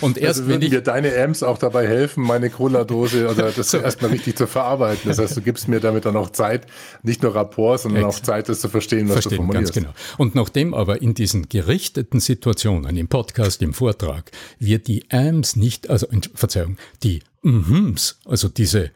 und 0.00 0.18
erst 0.18 0.40
also 0.40 0.52
wenn 0.52 0.62
ich 0.62 0.70
mir 0.70 0.82
deine 0.82 1.16
Amps 1.16 1.42
auch 1.42 1.58
dabei 1.58 1.86
helfen, 1.86 2.22
meine 2.22 2.50
Cola-Dose 2.50 3.28
oder 3.28 3.50
das 3.50 3.70
so. 3.70 3.78
erstmal 3.78 4.10
richtig 4.10 4.36
zu 4.36 4.46
verarbeiten. 4.46 5.02
Das 5.06 5.18
heißt, 5.18 5.36
du 5.36 5.40
gibst 5.40 5.68
mir 5.68 5.80
damit 5.80 6.04
dann 6.04 6.16
auch 6.16 6.30
Zeit, 6.30 6.66
nicht 7.02 7.22
nur 7.22 7.34
Rapport, 7.34 7.80
sondern 7.80 8.04
Ex 8.04 8.16
auch 8.16 8.20
Zeit, 8.20 8.48
das 8.48 8.60
zu 8.60 8.68
verstehen, 8.68 9.08
was 9.08 9.14
verstehen, 9.14 9.30
du 9.30 9.36
formulierst. 9.36 9.74
Ganz 9.74 9.86
genau. 9.86 9.94
Und 10.18 10.34
nachdem 10.34 10.74
aber 10.74 11.02
in 11.02 11.14
diesen 11.14 11.48
gerichteten 11.48 12.20
Situationen, 12.20 12.96
im 12.96 13.08
Podcast, 13.08 13.62
im 13.62 13.74
Vortrag, 13.74 14.30
wir 14.58 14.78
die 14.78 15.10
Amps 15.10 15.56
nicht, 15.56 15.90
also 15.90 16.06
Verzeihung, 16.34 16.76
die 17.02 17.20
Mhms, 17.42 18.18
also 18.24 18.48
diese 18.48 18.90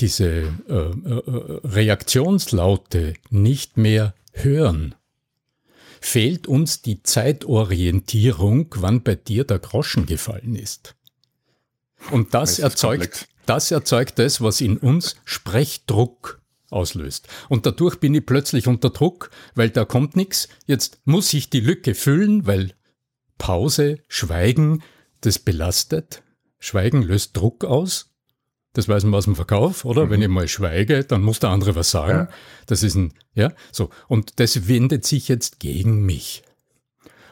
diese 0.00 0.54
äh, 0.68 0.74
äh, 0.74 1.60
Reaktionslaute 1.64 3.14
nicht 3.30 3.76
mehr 3.78 4.14
hören, 4.32 4.94
fehlt 6.00 6.46
uns 6.46 6.82
die 6.82 7.02
Zeitorientierung, 7.02 8.74
wann 8.76 9.02
bei 9.02 9.14
dir 9.14 9.44
der 9.44 9.58
Groschen 9.58 10.06
gefallen 10.06 10.54
ist. 10.54 10.94
Und 12.10 12.34
das, 12.34 12.56
das 12.56 12.58
erzeugt, 12.60 13.28
das 13.46 13.70
erzeugt 13.70 14.18
das, 14.18 14.40
was 14.40 14.60
in 14.60 14.76
uns 14.78 15.16
Sprechdruck 15.24 16.40
auslöst. 16.70 17.28
Und 17.48 17.66
dadurch 17.66 17.96
bin 17.96 18.14
ich 18.14 18.26
plötzlich 18.26 18.66
unter 18.66 18.90
Druck, 18.90 19.30
weil 19.54 19.70
da 19.70 19.84
kommt 19.84 20.16
nichts. 20.16 20.48
Jetzt 20.66 21.00
muss 21.04 21.32
ich 21.32 21.50
die 21.50 21.60
Lücke 21.60 21.94
füllen, 21.94 22.46
weil 22.46 22.74
Pause, 23.38 24.00
Schweigen, 24.08 24.82
das 25.20 25.38
belastet. 25.38 26.22
Schweigen 26.58 27.02
löst 27.02 27.36
Druck 27.36 27.64
aus. 27.64 28.07
Das 28.78 28.86
weiß 28.86 29.02
man 29.02 29.14
aus 29.14 29.24
dem 29.24 29.34
Verkauf, 29.34 29.84
oder? 29.84 30.06
Mhm. 30.06 30.10
Wenn 30.10 30.22
ich 30.22 30.28
mal 30.28 30.46
schweige, 30.46 31.02
dann 31.02 31.20
muss 31.22 31.40
der 31.40 31.50
andere 31.50 31.74
was 31.74 31.90
sagen. 31.90 32.12
Ja. 32.12 32.28
Das 32.66 32.84
ist 32.84 32.94
ein, 32.94 33.12
ja, 33.34 33.52
so. 33.72 33.90
Und 34.06 34.38
das 34.38 34.68
wendet 34.68 35.04
sich 35.04 35.26
jetzt 35.26 35.58
gegen 35.58 36.06
mich. 36.06 36.44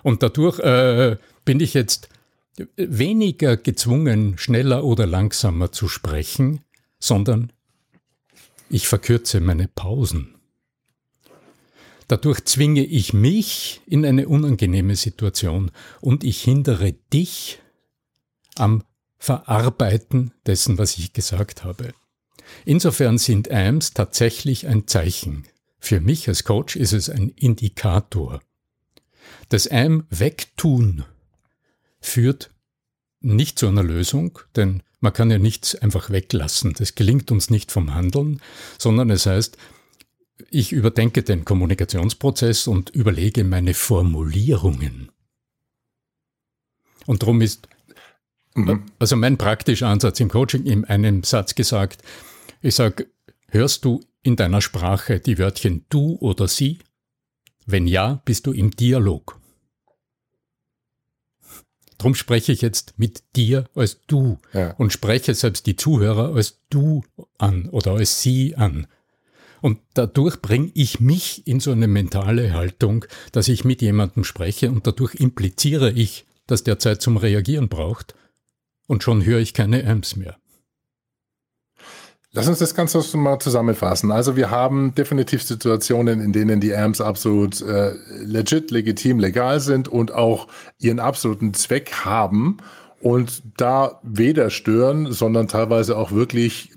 Und 0.02 0.24
dadurch 0.24 0.58
äh, 0.58 1.18
bin 1.44 1.60
ich 1.60 1.72
jetzt 1.72 2.08
weniger 2.76 3.56
gezwungen, 3.56 4.38
schneller 4.38 4.82
oder 4.82 5.06
langsamer 5.06 5.70
zu 5.70 5.86
sprechen, 5.86 6.62
sondern 6.98 7.52
ich 8.68 8.88
verkürze 8.88 9.38
meine 9.38 9.68
Pausen. 9.68 10.34
Dadurch 12.08 12.44
zwinge 12.44 12.84
ich 12.84 13.12
mich 13.12 13.82
in 13.86 14.04
eine 14.04 14.26
unangenehme 14.26 14.96
Situation 14.96 15.70
und 16.00 16.24
ich 16.24 16.42
hindere 16.42 16.94
dich 17.12 17.60
am 18.56 18.82
Verarbeiten 19.18 20.32
dessen, 20.46 20.78
was 20.78 20.98
ich 20.98 21.12
gesagt 21.12 21.64
habe. 21.64 21.92
Insofern 22.64 23.18
sind 23.18 23.50
AMs 23.50 23.92
tatsächlich 23.92 24.66
ein 24.66 24.86
Zeichen. 24.86 25.46
Für 25.78 26.00
mich 26.00 26.28
als 26.28 26.44
Coach 26.44 26.76
ist 26.76 26.92
es 26.92 27.08
ein 27.10 27.30
Indikator. 27.30 28.40
Das 29.48 29.68
AM 29.68 30.06
wegtun 30.10 31.04
führt 32.00 32.50
nicht 33.20 33.58
zu 33.58 33.68
einer 33.68 33.82
Lösung, 33.82 34.38
denn 34.54 34.82
man 35.00 35.12
kann 35.12 35.30
ja 35.30 35.38
nichts 35.38 35.74
einfach 35.74 36.10
weglassen. 36.10 36.74
Das 36.74 36.94
gelingt 36.94 37.30
uns 37.30 37.50
nicht 37.50 37.72
vom 37.72 37.94
Handeln, 37.94 38.40
sondern 38.78 39.10
es 39.10 39.26
heißt, 39.26 39.56
ich 40.50 40.72
überdenke 40.72 41.22
den 41.22 41.44
Kommunikationsprozess 41.44 42.66
und 42.66 42.90
überlege 42.90 43.44
meine 43.44 43.74
Formulierungen. 43.74 45.10
Und 47.06 47.22
darum 47.22 47.40
ist, 47.40 47.68
mhm. 48.56 48.82
also 48.98 49.16
mein 49.16 49.36
praktischer 49.38 49.88
Ansatz 49.88 50.20
im 50.20 50.28
Coaching 50.28 50.64
in 50.64 50.84
einem 50.84 51.22
Satz 51.22 51.54
gesagt, 51.54 52.02
ich 52.62 52.74
sage, 52.74 53.06
hörst 53.48 53.84
du 53.84 54.00
in 54.22 54.36
deiner 54.36 54.60
Sprache 54.60 55.20
die 55.20 55.38
Wörtchen 55.38 55.84
du 55.88 56.16
oder 56.20 56.48
sie? 56.48 56.78
Wenn 57.64 57.86
ja, 57.86 58.22
bist 58.24 58.46
du 58.46 58.52
im 58.52 58.70
Dialog. 58.70 59.40
Drum 61.98 62.14
spreche 62.14 62.52
ich 62.52 62.60
jetzt 62.60 62.94
mit 62.98 63.22
dir 63.36 63.68
als 63.74 64.00
du 64.06 64.38
ja. 64.52 64.72
und 64.72 64.92
spreche 64.92 65.34
selbst 65.34 65.66
die 65.66 65.76
Zuhörer 65.76 66.34
als 66.34 66.60
du 66.68 67.02
an 67.38 67.68
oder 67.70 67.92
als 67.92 68.20
sie 68.22 68.54
an. 68.56 68.86
Und 69.62 69.78
dadurch 69.94 70.42
bringe 70.42 70.70
ich 70.74 71.00
mich 71.00 71.46
in 71.46 71.60
so 71.60 71.72
eine 71.72 71.88
mentale 71.88 72.52
Haltung, 72.52 73.06
dass 73.32 73.48
ich 73.48 73.64
mit 73.64 73.80
jemandem 73.80 74.24
spreche 74.24 74.70
und 74.70 74.86
dadurch 74.86 75.14
impliziere 75.14 75.90
ich, 75.90 76.26
dass 76.46 76.62
der 76.62 76.78
Zeit 76.78 77.00
zum 77.00 77.16
Reagieren 77.16 77.68
braucht 77.68 78.14
und 78.86 79.02
schon 79.02 79.24
höre 79.24 79.40
ich 79.40 79.54
keine 79.54 79.86
Amps 79.86 80.16
mehr. 80.16 80.36
Lass 82.36 82.48
uns 82.48 82.58
das 82.58 82.74
Ganze 82.74 83.00
mal 83.16 83.38
zusammenfassen. 83.38 84.12
Also 84.12 84.36
wir 84.36 84.50
haben 84.50 84.94
definitiv 84.94 85.42
Situationen, 85.42 86.20
in 86.20 86.34
denen 86.34 86.60
die 86.60 86.74
AMPs 86.74 87.00
absolut 87.00 87.62
äh, 87.62 87.94
legit, 88.24 88.70
legitim, 88.70 89.18
legal 89.18 89.60
sind 89.60 89.88
und 89.88 90.12
auch 90.12 90.46
ihren 90.78 91.00
absoluten 91.00 91.54
Zweck 91.54 92.04
haben 92.04 92.58
und 93.00 93.42
da 93.56 94.00
weder 94.02 94.50
stören, 94.50 95.12
sondern 95.12 95.48
teilweise 95.48 95.96
auch 95.96 96.12
wirklich 96.12 96.72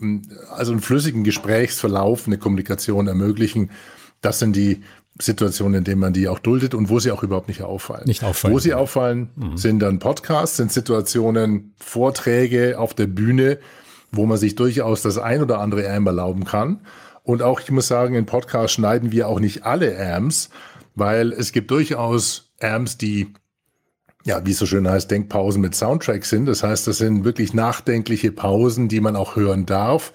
also 0.49 0.71
einen 0.71 0.79
flüssigen 0.79 1.25
Gesprächsverlauf, 1.25 2.25
eine 2.25 2.37
Kommunikation 2.37 3.07
ermöglichen. 3.07 3.71
Das 4.21 4.39
sind 4.39 4.55
die 4.55 4.83
Situationen, 5.21 5.79
in 5.79 5.83
denen 5.83 5.99
man 5.99 6.13
die 6.13 6.29
auch 6.29 6.39
duldet 6.39 6.73
und 6.73 6.89
wo 6.89 6.99
sie 6.99 7.11
auch 7.11 7.23
überhaupt 7.23 7.49
nicht 7.49 7.61
auffallen. 7.61 8.05
Nicht 8.05 8.23
auffallen. 8.23 8.53
Wo 8.53 8.59
sie 8.59 8.73
auffallen, 8.73 9.29
mhm. 9.35 9.57
sind 9.57 9.79
dann 9.79 9.99
Podcasts, 9.99 10.57
sind 10.57 10.71
Situationen, 10.71 11.73
Vorträge 11.77 12.79
auf 12.79 12.93
der 12.93 13.07
Bühne, 13.07 13.59
wo 14.11 14.25
man 14.25 14.37
sich 14.37 14.55
durchaus 14.55 15.01
das 15.01 15.17
ein 15.17 15.41
oder 15.41 15.59
andere 15.59 15.89
AM 15.89 16.07
erlauben 16.07 16.45
kann. 16.45 16.79
Und 17.23 17.41
auch, 17.41 17.59
ich 17.59 17.69
muss 17.69 17.87
sagen, 17.87 18.15
in 18.15 18.25
Podcasts 18.25 18.73
schneiden 18.73 19.11
wir 19.11 19.27
auch 19.27 19.39
nicht 19.39 19.65
alle 19.65 19.99
AMs, 19.99 20.49
weil 20.95 21.33
es 21.33 21.51
gibt 21.51 21.69
durchaus 21.69 22.51
AMs, 22.61 22.97
die, 22.97 23.33
ja, 24.23 24.45
wie 24.45 24.51
es 24.51 24.57
so 24.57 24.65
schön 24.65 24.87
heißt, 24.87 25.11
Denkpausen 25.11 25.61
mit 25.61 25.75
Soundtrack 25.75 26.25
sind. 26.25 26.45
Das 26.45 26.63
heißt, 26.63 26.87
das 26.87 26.97
sind 26.97 27.25
wirklich 27.25 27.53
nachdenkliche 27.53 28.31
Pausen, 28.31 28.87
die 28.87 29.01
man 29.01 29.17
auch 29.17 29.35
hören 29.35 29.65
darf. 29.65 30.13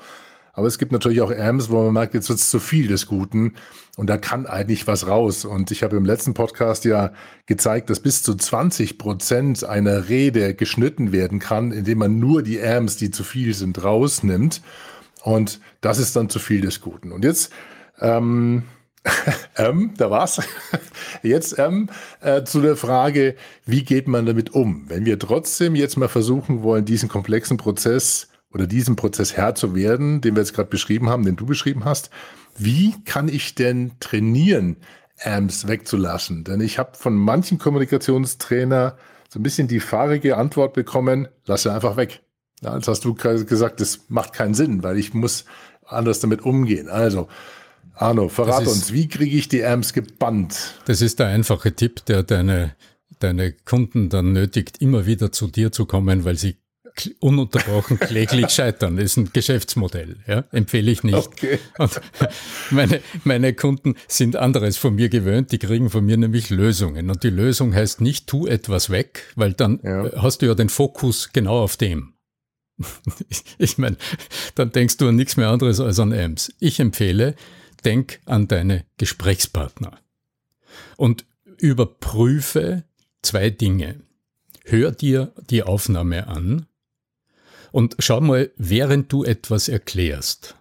Aber 0.55 0.69
es 0.69 0.79
gibt 0.79 0.93
natürlich 0.93 1.21
auch 1.21 1.33
AMs, 1.33 1.69
wo 1.69 1.83
man 1.83 1.93
merkt, 1.93 2.14
jetzt 2.14 2.29
wird 2.29 2.38
es 2.38 2.49
zu 2.49 2.61
viel 2.61 2.87
des 2.87 3.07
Guten 3.07 3.55
und 3.97 4.09
da 4.09 4.17
kann 4.17 4.47
eigentlich 4.47 4.87
was 4.87 5.07
raus. 5.07 5.45
Und 5.45 5.71
ich 5.71 5.83
habe 5.83 5.97
im 5.97 6.05
letzten 6.05 6.33
Podcast 6.33 6.85
ja 6.85 7.12
gezeigt, 7.47 7.90
dass 7.90 8.01
bis 8.01 8.23
zu 8.23 8.35
20 8.35 8.99
Prozent 8.99 9.64
einer 9.64 10.09
Rede 10.09 10.55
geschnitten 10.55 11.12
werden 11.12 11.40
kann, 11.40 11.73
indem 11.73 11.99
man 11.99 12.19
nur 12.19 12.43
die 12.43 12.62
AMs, 12.62 12.97
die 12.97 13.11
zu 13.11 13.25
viel 13.25 13.53
sind, 13.55 13.83
rausnimmt. 13.83 14.62
Und 15.23 15.61
das 15.81 15.99
ist 15.99 16.14
dann 16.17 16.29
zu 16.29 16.38
viel 16.38 16.61
des 16.61 16.81
Guten. 16.81 17.11
Und 17.11 17.25
jetzt, 17.25 17.53
ähm, 18.01 18.62
ähm, 19.57 19.93
da 19.97 20.11
war's. 20.11 20.40
Jetzt 21.23 21.59
ähm, 21.59 21.88
äh, 22.21 22.45
zu 22.45 22.61
der 22.61 22.77
Frage, 22.77 23.35
wie 23.67 23.85
geht 23.85 24.09
man 24.09 24.25
damit 24.25 24.55
um? 24.55 24.85
Wenn 24.88 25.05
wir 25.05 25.19
trotzdem 25.19 25.75
jetzt 25.75 25.97
mal 25.97 26.09
versuchen 26.09 26.62
wollen, 26.62 26.85
diesen 26.85 27.09
komplexen 27.09 27.57
Prozess 27.57 28.29
oder 28.55 28.67
diesem 28.67 28.97
Prozess 28.97 29.37
Herr 29.37 29.55
zu 29.55 29.75
werden, 29.75 30.21
den 30.21 30.37
wir 30.37 30.43
jetzt 30.43 30.55
gerade 30.55 30.71
beschrieben 30.71 31.11
haben, 31.11 31.25
den 31.25 31.37
du 31.37 31.45
beschrieben 31.45 31.85
hast. 31.85 32.11
Wie 32.57 32.95
kann 33.05 33.29
ich 33.29 33.55
denn 33.57 33.93
trainieren, 33.99 34.77
Amps 35.23 35.67
wegzulassen? 35.67 36.45
Denn 36.45 36.61
ich 36.61 36.79
habe 36.79 36.97
von 36.97 37.17
manchen 37.17 37.59
Kommunikationstrainer 37.59 38.97
so 39.29 39.40
ein 39.40 39.43
bisschen 39.43 39.67
die 39.67 39.81
fahrige 39.81 40.37
Antwort 40.37 40.73
bekommen, 40.75 41.27
lass 41.47 41.67
er 41.67 41.75
einfach 41.75 41.97
weg. 41.97 42.23
Ja, 42.62 42.77
jetzt 42.77 42.87
hast 42.87 43.05
du 43.05 43.14
gesagt, 43.14 43.81
das 43.81 44.05
macht 44.09 44.33
keinen 44.33 44.55
Sinn, 44.55 44.85
weil 44.85 44.97
ich 44.97 45.12
muss 45.12 45.45
anders 45.85 46.21
damit 46.21 46.43
umgehen. 46.43 46.88
Also, 46.88 47.29
Arno, 47.95 48.29
verrat 48.29 48.62
ist, 48.62 48.69
uns, 48.69 48.93
wie 48.93 49.09
kriege 49.09 49.37
ich 49.37 49.49
die 49.49 49.64
Amps 49.64 49.93
gebannt? 49.93 50.75
Das 50.87 51.03
ist 51.03 51.19
der 51.19 51.27
einfache 51.27 51.75
Tipp, 51.75 52.05
der 52.07 52.23
deine, 52.23 52.77
deine 53.19 53.53
Kunden 53.53 54.09
dann 54.09 54.33
nötigt, 54.33 54.81
immer 54.81 55.07
wieder 55.07 55.33
zu 55.33 55.49
dir 55.49 55.73
zu 55.73 55.87
kommen, 55.87 56.25
weil 56.25 56.37
sie 56.37 56.57
ununterbrochen 57.20 57.98
kläglich 57.98 58.50
scheitern. 58.50 58.96
Das 58.96 59.04
ist 59.07 59.16
ein 59.16 59.30
Geschäftsmodell, 59.33 60.16
ja? 60.26 60.44
empfehle 60.52 60.90
ich 60.90 61.02
nicht. 61.02 61.16
Okay. 61.16 61.59
Und 61.78 62.00
meine, 62.70 63.00
meine 63.24 63.54
Kunden 63.54 63.94
sind 64.09 64.37
anderes 64.37 64.76
von 64.76 64.94
mir 64.94 65.09
gewöhnt, 65.09 65.52
die 65.52 65.59
kriegen 65.59 65.90
von 65.90 66.04
mir 66.04 66.16
nämlich 66.16 66.50
Lösungen. 66.50 67.11
Und 67.11 67.22
die 67.24 67.30
Lösung 67.30 67.74
heißt 67.74 68.00
nicht, 68.00 68.26
tu 68.26 68.46
etwas 68.46 68.90
weg, 68.90 69.24
weil 69.35 69.52
dann 69.52 69.80
ja. 69.83 70.22
hast 70.22 70.42
du 70.42 70.46
ja 70.46 70.54
den 70.54 70.68
Fokus 70.68 71.30
genau 71.33 71.62
auf 71.62 71.76
dem. 71.76 72.14
ich 73.59 73.78
meine, 73.78 73.96
dann 74.54 74.72
denkst 74.72 74.96
du 74.96 75.09
an 75.09 75.16
nichts 75.16 75.37
mehr 75.37 75.48
anderes 75.48 75.80
als 75.80 75.98
an 75.98 76.12
AMS. 76.12 76.52
Ich 76.59 76.80
empfehle, 76.80 77.35
denk 77.85 78.20
an 78.24 78.48
deine 78.48 78.85
Gesprächspartner 78.98 79.98
und 80.96 81.24
überprüfe 81.59 82.85
zwei 83.22 83.50
Dinge. 83.50 84.00
Hör 84.64 84.92
dir 84.92 85.33
die 85.50 85.62
Aufnahme 85.62 86.26
an 86.26 86.66
und 87.75 87.97
schau 87.99 88.21
mal, 88.21 88.53
während 88.57 89.13
du 89.13 89.25
etwas 89.25 89.69
erklärst, 89.69 90.55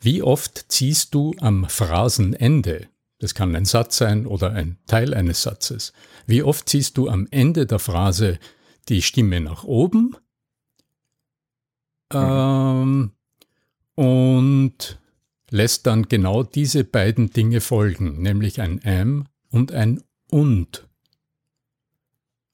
wie 0.00 0.20
oft 0.20 0.64
ziehst 0.72 1.14
du 1.14 1.32
am 1.38 1.68
Phrasenende, 1.68 2.88
das 3.20 3.36
kann 3.36 3.54
ein 3.54 3.66
Satz 3.66 3.98
sein 3.98 4.26
oder 4.26 4.50
ein 4.50 4.76
Teil 4.88 5.14
eines 5.14 5.42
Satzes, 5.42 5.92
wie 6.26 6.42
oft 6.42 6.68
ziehst 6.68 6.98
du 6.98 7.08
am 7.08 7.28
Ende 7.30 7.66
der 7.66 7.78
Phrase 7.78 8.40
die 8.88 9.00
Stimme 9.00 9.40
nach 9.40 9.62
oben 9.62 10.16
ähm, 12.12 13.12
und 13.94 14.98
lässt 15.50 15.86
dann 15.86 16.08
genau 16.08 16.42
diese 16.42 16.82
beiden 16.82 17.30
Dinge 17.30 17.60
folgen, 17.60 18.22
nämlich 18.22 18.60
ein 18.60 18.84
am 18.84 19.28
und 19.50 19.70
ein 19.70 20.02
und. 20.28 20.88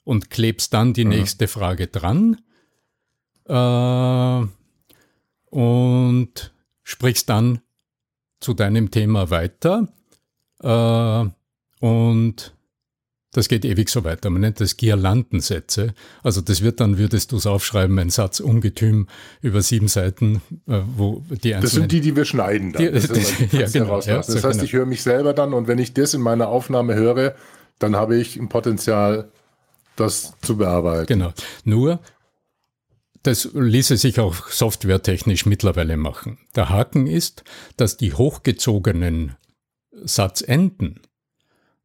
Und 0.04 0.28
klebst 0.28 0.74
dann 0.74 0.92
die 0.92 1.06
mhm. 1.06 1.12
nächste 1.12 1.48
Frage 1.48 1.86
dran 1.86 2.36
äh, 3.48 4.46
und 5.50 6.52
sprichst 6.82 7.28
dann 7.28 7.60
zu 8.40 8.54
deinem 8.54 8.90
Thema 8.90 9.30
weiter. 9.30 9.88
Äh, 10.62 11.24
und 11.80 12.56
das 13.36 13.48
geht 13.48 13.66
ewig 13.66 13.90
so 13.90 14.02
weiter. 14.02 14.30
Man 14.30 14.40
nennt 14.40 14.60
das 14.60 14.78
Girlandensätze. 14.78 15.92
Also 16.22 16.40
das 16.40 16.62
wird 16.62 16.80
dann, 16.80 16.96
würdest 16.96 17.32
du 17.32 17.36
es 17.36 17.46
aufschreiben, 17.46 17.98
ein 17.98 18.08
Satz 18.08 18.40
ungetüm 18.40 19.08
über 19.42 19.60
sieben 19.60 19.88
Seiten, 19.88 20.40
äh, 20.66 20.80
wo 20.96 21.22
die 21.28 21.54
einzelnen... 21.54 21.62
Das 21.62 21.72
sind 21.72 21.92
die, 21.92 22.00
die 22.00 22.16
wir 22.16 22.24
schneiden 22.24 22.72
dann. 22.72 22.82
Die, 22.82 22.90
das, 22.90 23.08
das, 23.08 23.32
ja, 23.52 23.68
genau, 23.68 24.00
ja, 24.00 24.16
das 24.16 24.42
heißt, 24.42 24.44
genau. 24.44 24.64
ich 24.64 24.72
höre 24.72 24.86
mich 24.86 25.02
selber 25.02 25.34
dann 25.34 25.52
und 25.52 25.68
wenn 25.68 25.78
ich 25.78 25.92
das 25.92 26.14
in 26.14 26.22
meiner 26.22 26.48
Aufnahme 26.48 26.94
höre, 26.94 27.34
dann 27.78 27.94
habe 27.94 28.16
ich 28.16 28.36
ein 28.36 28.48
Potenzial, 28.48 29.30
das 29.96 30.32
zu 30.40 30.56
bearbeiten. 30.56 31.06
Genau. 31.06 31.32
Nur 31.64 32.00
das 33.26 33.48
ließe 33.52 33.96
sich 33.96 34.20
auch 34.20 34.48
softwaretechnisch 34.48 35.46
mittlerweile 35.46 35.96
machen. 35.96 36.38
Der 36.54 36.68
Haken 36.68 37.06
ist, 37.06 37.44
dass 37.76 37.96
die 37.96 38.14
hochgezogenen 38.14 39.36
Satzenden, 39.90 41.00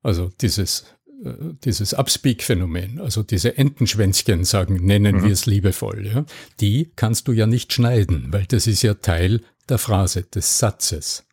also 0.04 0.30
dieses, 0.42 0.86
äh, 1.24 1.34
dieses 1.64 1.94
Upspeak-Phänomen, 1.94 3.00
also 3.00 3.24
diese 3.24 3.58
Entenschwänzchen 3.58 4.44
sagen, 4.44 4.76
nennen 4.86 5.18
mhm. 5.18 5.24
wir 5.24 5.32
es 5.32 5.46
liebevoll, 5.46 6.06
ja, 6.06 6.26
die 6.60 6.92
kannst 6.96 7.28
du 7.28 7.32
ja 7.32 7.48
nicht 7.48 7.74
schneiden, 7.74 8.32
weil 8.32 8.46
das 8.46 8.68
ist 8.68 8.82
ja 8.84 8.94
Teil 8.94 9.42
der 9.70 9.78
Phrase, 9.78 10.24
des 10.24 10.60
Satzes. 10.60 11.26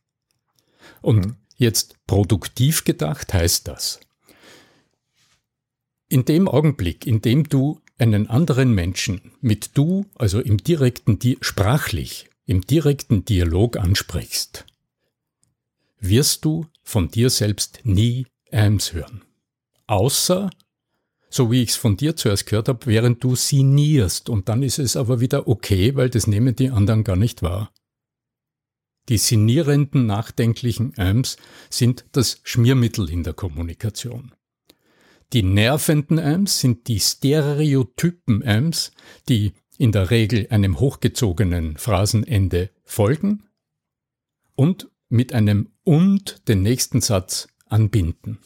Und 1.03 1.27
mhm. 1.27 1.37
jetzt 1.57 1.97
produktiv 2.07 2.85
gedacht 2.85 3.35
heißt 3.35 3.68
das, 3.68 4.01
in 6.09 6.25
dem 6.25 6.49
Augenblick, 6.49 7.07
in 7.07 7.21
dem 7.21 7.49
du 7.49 7.81
einen 7.98 8.28
anderen 8.28 8.74
Menschen 8.74 9.20
mit 9.40 9.76
du, 9.76 10.06
also 10.14 10.40
im 10.40 10.58
direkten, 10.58 11.18
sprachlich, 11.40 12.28
im 12.46 12.62
direkten 12.62 13.24
Dialog 13.24 13.76
ansprichst, 13.76 14.64
wirst 16.00 16.44
du 16.44 16.66
von 16.82 17.11
dir 17.11 17.30
selbst 17.30 17.80
nie 17.84 18.26
Ams 18.50 18.92
hören. 18.92 19.22
Außer 19.87 20.50
so 21.30 21.50
wie 21.50 21.62
ich 21.62 21.70
es 21.70 21.76
von 21.76 21.96
dir 21.96 22.16
zuerst 22.16 22.46
gehört 22.46 22.68
habe, 22.68 22.87
während 22.87 23.22
du 23.22 23.37
sinnierst. 23.37 24.28
Und 24.28 24.48
dann 24.48 24.62
ist 24.62 24.78
es 24.78 24.96
aber 24.96 25.20
wieder 25.20 25.48
okay, 25.48 25.94
weil 25.94 26.11
das 26.11 26.26
nehmen 26.26 26.56
die 26.56 26.70
anderen 26.70 27.04
gar 27.04 27.16
nicht 27.16 27.42
wahr. 27.42 27.70
Die 29.08 29.18
sinnierenden, 29.18 30.06
nachdenklichen 30.06 30.98
Ams 30.98 31.37
sind 31.70 32.04
das 32.12 32.40
Schmiermittel 32.44 33.08
in 33.11 33.22
der 33.22 33.32
Kommunikation. 33.32 34.32
Die 35.33 35.43
nervenden 35.43 36.19
Ams 36.19 36.61
sind 36.61 36.88
die 36.88 37.01
stereotypen 37.01 38.43
Ams, 38.47 38.93
die 39.29 39.53
in 39.77 39.93
der 39.93 40.11
Regel 40.11 40.47
einem 40.51 40.81
hochgezogenen 40.81 41.77
Phrasenende 41.77 42.71
folgen 42.85 43.45
und 44.55 44.88
mit 45.09 45.33
einem 45.33 45.71
und 45.85 46.49
den 46.49 46.62
nächsten 46.62 47.01
Satz 47.01 47.49
anbinden. 47.67 48.38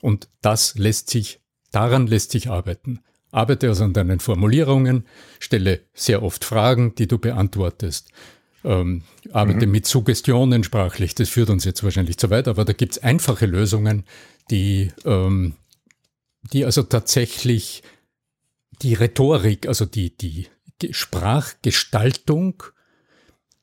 Und 0.00 0.28
das 0.42 0.76
lässt 0.76 1.10
sich, 1.10 1.40
daran 1.72 2.06
lässt 2.06 2.30
sich 2.30 2.48
arbeiten. 2.48 3.00
Arbeite 3.32 3.68
also 3.68 3.84
an 3.84 3.92
deinen 3.92 4.20
Formulierungen, 4.20 5.06
stelle 5.38 5.80
sehr 5.94 6.22
oft 6.22 6.44
Fragen, 6.44 6.94
die 6.94 7.06
du 7.06 7.18
beantwortest. 7.18 8.10
Ähm, 8.64 9.02
arbeite 9.32 9.66
mhm. 9.66 9.72
mit 9.72 9.86
Suggestionen 9.86 10.64
sprachlich, 10.64 11.14
das 11.14 11.30
führt 11.30 11.48
uns 11.48 11.64
jetzt 11.64 11.82
wahrscheinlich 11.82 12.18
zu 12.18 12.28
weit, 12.28 12.48
aber 12.48 12.64
da 12.64 12.74
gibt 12.74 12.92
es 12.92 13.02
einfache 13.02 13.46
Lösungen, 13.46 14.04
die, 14.50 14.90
ähm, 15.06 15.54
die 16.42 16.64
also 16.64 16.82
tatsächlich 16.82 17.82
die 18.82 18.94
Rhetorik, 18.94 19.66
also 19.66 19.84
die, 19.84 20.16
die 20.16 20.48
Sprachgestaltung 20.90 22.62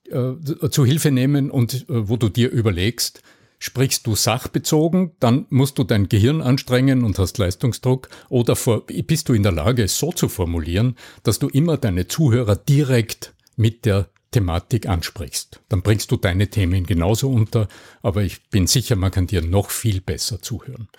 äh, 0.09 0.33
zu 0.69 0.85
Hilfe 0.85 1.11
nehmen 1.11 1.49
und 1.49 1.89
äh, 1.89 2.09
wo 2.09 2.17
du 2.17 2.29
dir 2.29 2.49
überlegst, 2.51 3.23
Sprichst 3.59 4.05
du 4.05 4.15
sachbezogen, 4.15 5.13
dann 5.19 5.47
musst 5.49 5.79
du 5.79 5.83
dein 5.83 6.09
Gehirn 6.09 6.41
anstrengen 6.41 7.03
und 7.03 7.17
hast 7.17 7.39
Leistungsdruck 7.39 8.09
oder 8.29 8.55
vor, 8.55 8.85
bist 8.85 9.29
du 9.29 9.33
in 9.33 9.41
der 9.41 9.51
Lage, 9.51 9.83
es 9.83 9.97
so 9.97 10.11
zu 10.11 10.29
formulieren, 10.29 10.95
dass 11.23 11.39
du 11.39 11.47
immer 11.47 11.77
deine 11.77 12.07
Zuhörer 12.07 12.55
direkt 12.55 13.33
mit 13.55 13.85
der 13.85 14.09
Thematik 14.29 14.87
ansprichst. 14.87 15.61
Dann 15.69 15.81
bringst 15.81 16.11
du 16.11 16.17
deine 16.17 16.49
Themen 16.49 16.85
genauso 16.85 17.31
unter, 17.31 17.67
aber 18.03 18.21
ich 18.21 18.47
bin 18.51 18.67
sicher, 18.67 18.95
man 18.95 19.09
kann 19.09 19.25
dir 19.25 19.41
noch 19.41 19.71
viel 19.71 20.01
besser 20.01 20.39
zuhören. 20.39 20.89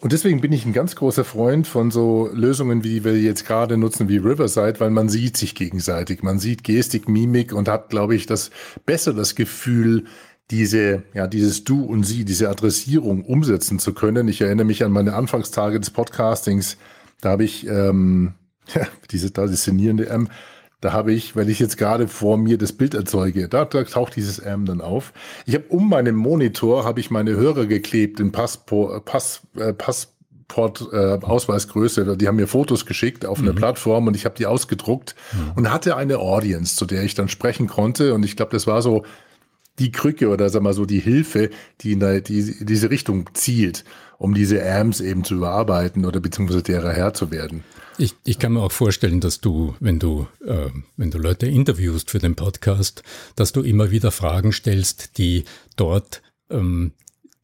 Und 0.00 0.12
deswegen 0.12 0.40
bin 0.40 0.52
ich 0.52 0.66
ein 0.66 0.74
ganz 0.74 0.94
großer 0.94 1.24
Freund 1.24 1.66
von 1.66 1.90
so 1.90 2.28
Lösungen, 2.32 2.84
wie 2.84 3.02
wir 3.02 3.18
jetzt 3.18 3.46
gerade 3.46 3.78
nutzen, 3.78 4.08
wie 4.08 4.18
Riverside, 4.18 4.78
weil 4.78 4.90
man 4.90 5.08
sieht 5.08 5.36
sich 5.36 5.54
gegenseitig. 5.54 6.22
Man 6.22 6.38
sieht 6.38 6.64
Gestik, 6.64 7.08
Mimik 7.08 7.52
und 7.52 7.68
hat, 7.68 7.88
glaube 7.88 8.14
ich, 8.14 8.26
das 8.26 8.50
besser 8.84 9.14
das 9.14 9.34
Gefühl, 9.34 10.04
diese, 10.50 11.02
ja, 11.14 11.26
dieses 11.26 11.64
Du 11.64 11.82
und 11.84 12.04
Sie, 12.04 12.24
diese 12.24 12.48
Adressierung 12.48 13.24
umsetzen 13.24 13.78
zu 13.78 13.94
können. 13.94 14.28
Ich 14.28 14.40
erinnere 14.40 14.66
mich 14.66 14.84
an 14.84 14.92
meine 14.92 15.14
Anfangstage 15.14 15.80
des 15.80 15.90
Podcastings. 15.90 16.76
Da 17.20 17.30
habe 17.30 17.44
ich 17.44 17.66
ähm, 17.66 18.34
diese, 19.10 19.30
da 19.30 19.46
das 19.46 19.62
szenierende 19.62 20.08
M, 20.08 20.28
da 20.80 20.92
habe 20.92 21.12
ich, 21.12 21.34
weil 21.36 21.48
ich 21.48 21.58
jetzt 21.58 21.78
gerade 21.78 22.06
vor 22.06 22.36
mir 22.36 22.58
das 22.58 22.72
Bild 22.72 22.94
erzeuge, 22.94 23.48
da, 23.48 23.64
da 23.64 23.84
taucht 23.84 24.16
dieses 24.16 24.38
M 24.38 24.66
dann 24.66 24.80
auf. 24.80 25.12
Ich 25.46 25.54
habe 25.54 25.64
um 25.68 25.88
meinen 25.88 26.14
Monitor 26.14 26.84
habe 26.84 27.00
ich 27.00 27.10
meine 27.10 27.32
Hörer 27.32 27.66
geklebt 27.66 28.20
in 28.20 28.30
Passport, 28.30 29.04
Pass, 29.06 29.40
äh, 29.56 29.72
Passport 29.72 30.86
äh, 30.92 31.18
Ausweisgröße. 31.22 32.16
Die 32.16 32.28
haben 32.28 32.36
mir 32.36 32.46
Fotos 32.46 32.84
geschickt 32.84 33.24
auf 33.24 33.38
eine 33.38 33.52
mhm. 33.52 33.56
Plattform 33.56 34.06
und 34.06 34.16
ich 34.16 34.26
habe 34.26 34.36
die 34.36 34.46
ausgedruckt 34.46 35.14
mhm. 35.32 35.52
und 35.56 35.72
hatte 35.72 35.96
eine 35.96 36.18
Audience, 36.18 36.76
zu 36.76 36.84
der 36.84 37.02
ich 37.04 37.14
dann 37.14 37.28
sprechen 37.28 37.68
konnte. 37.68 38.12
Und 38.12 38.24
ich 38.24 38.36
glaube, 38.36 38.52
das 38.52 38.66
war 38.66 38.82
so 38.82 39.04
die 39.78 39.92
Krücke 39.92 40.28
oder 40.28 40.48
sag 40.50 40.62
mal 40.62 40.74
so 40.74 40.84
die 40.84 41.00
Hilfe, 41.00 41.50
die 41.80 41.92
in, 41.92 42.00
der, 42.00 42.20
die 42.20 42.38
in 42.38 42.66
diese 42.66 42.90
Richtung 42.90 43.30
zielt, 43.32 43.84
um 44.18 44.34
diese 44.34 44.62
AMs 44.62 45.00
eben 45.00 45.24
zu 45.24 45.36
überarbeiten 45.36 46.04
oder 46.04 46.20
beziehungsweise 46.20 46.62
derer 46.62 46.92
Herr 46.92 47.14
zu 47.14 47.30
werden. 47.30 47.64
Ich, 47.98 48.14
ich 48.24 48.38
kann 48.38 48.52
mir 48.52 48.60
auch 48.60 48.72
vorstellen, 48.72 49.20
dass 49.20 49.40
du, 49.40 49.74
wenn 49.80 49.98
du, 49.98 50.26
äh, 50.44 50.70
wenn 50.96 51.10
du 51.10 51.18
Leute 51.18 51.46
interviewst 51.46 52.10
für 52.10 52.18
den 52.18 52.36
Podcast, 52.36 53.02
dass 53.36 53.52
du 53.52 53.62
immer 53.62 53.90
wieder 53.90 54.10
Fragen 54.10 54.52
stellst, 54.52 55.18
die 55.18 55.44
dort 55.76 56.22
ähm, 56.50 56.92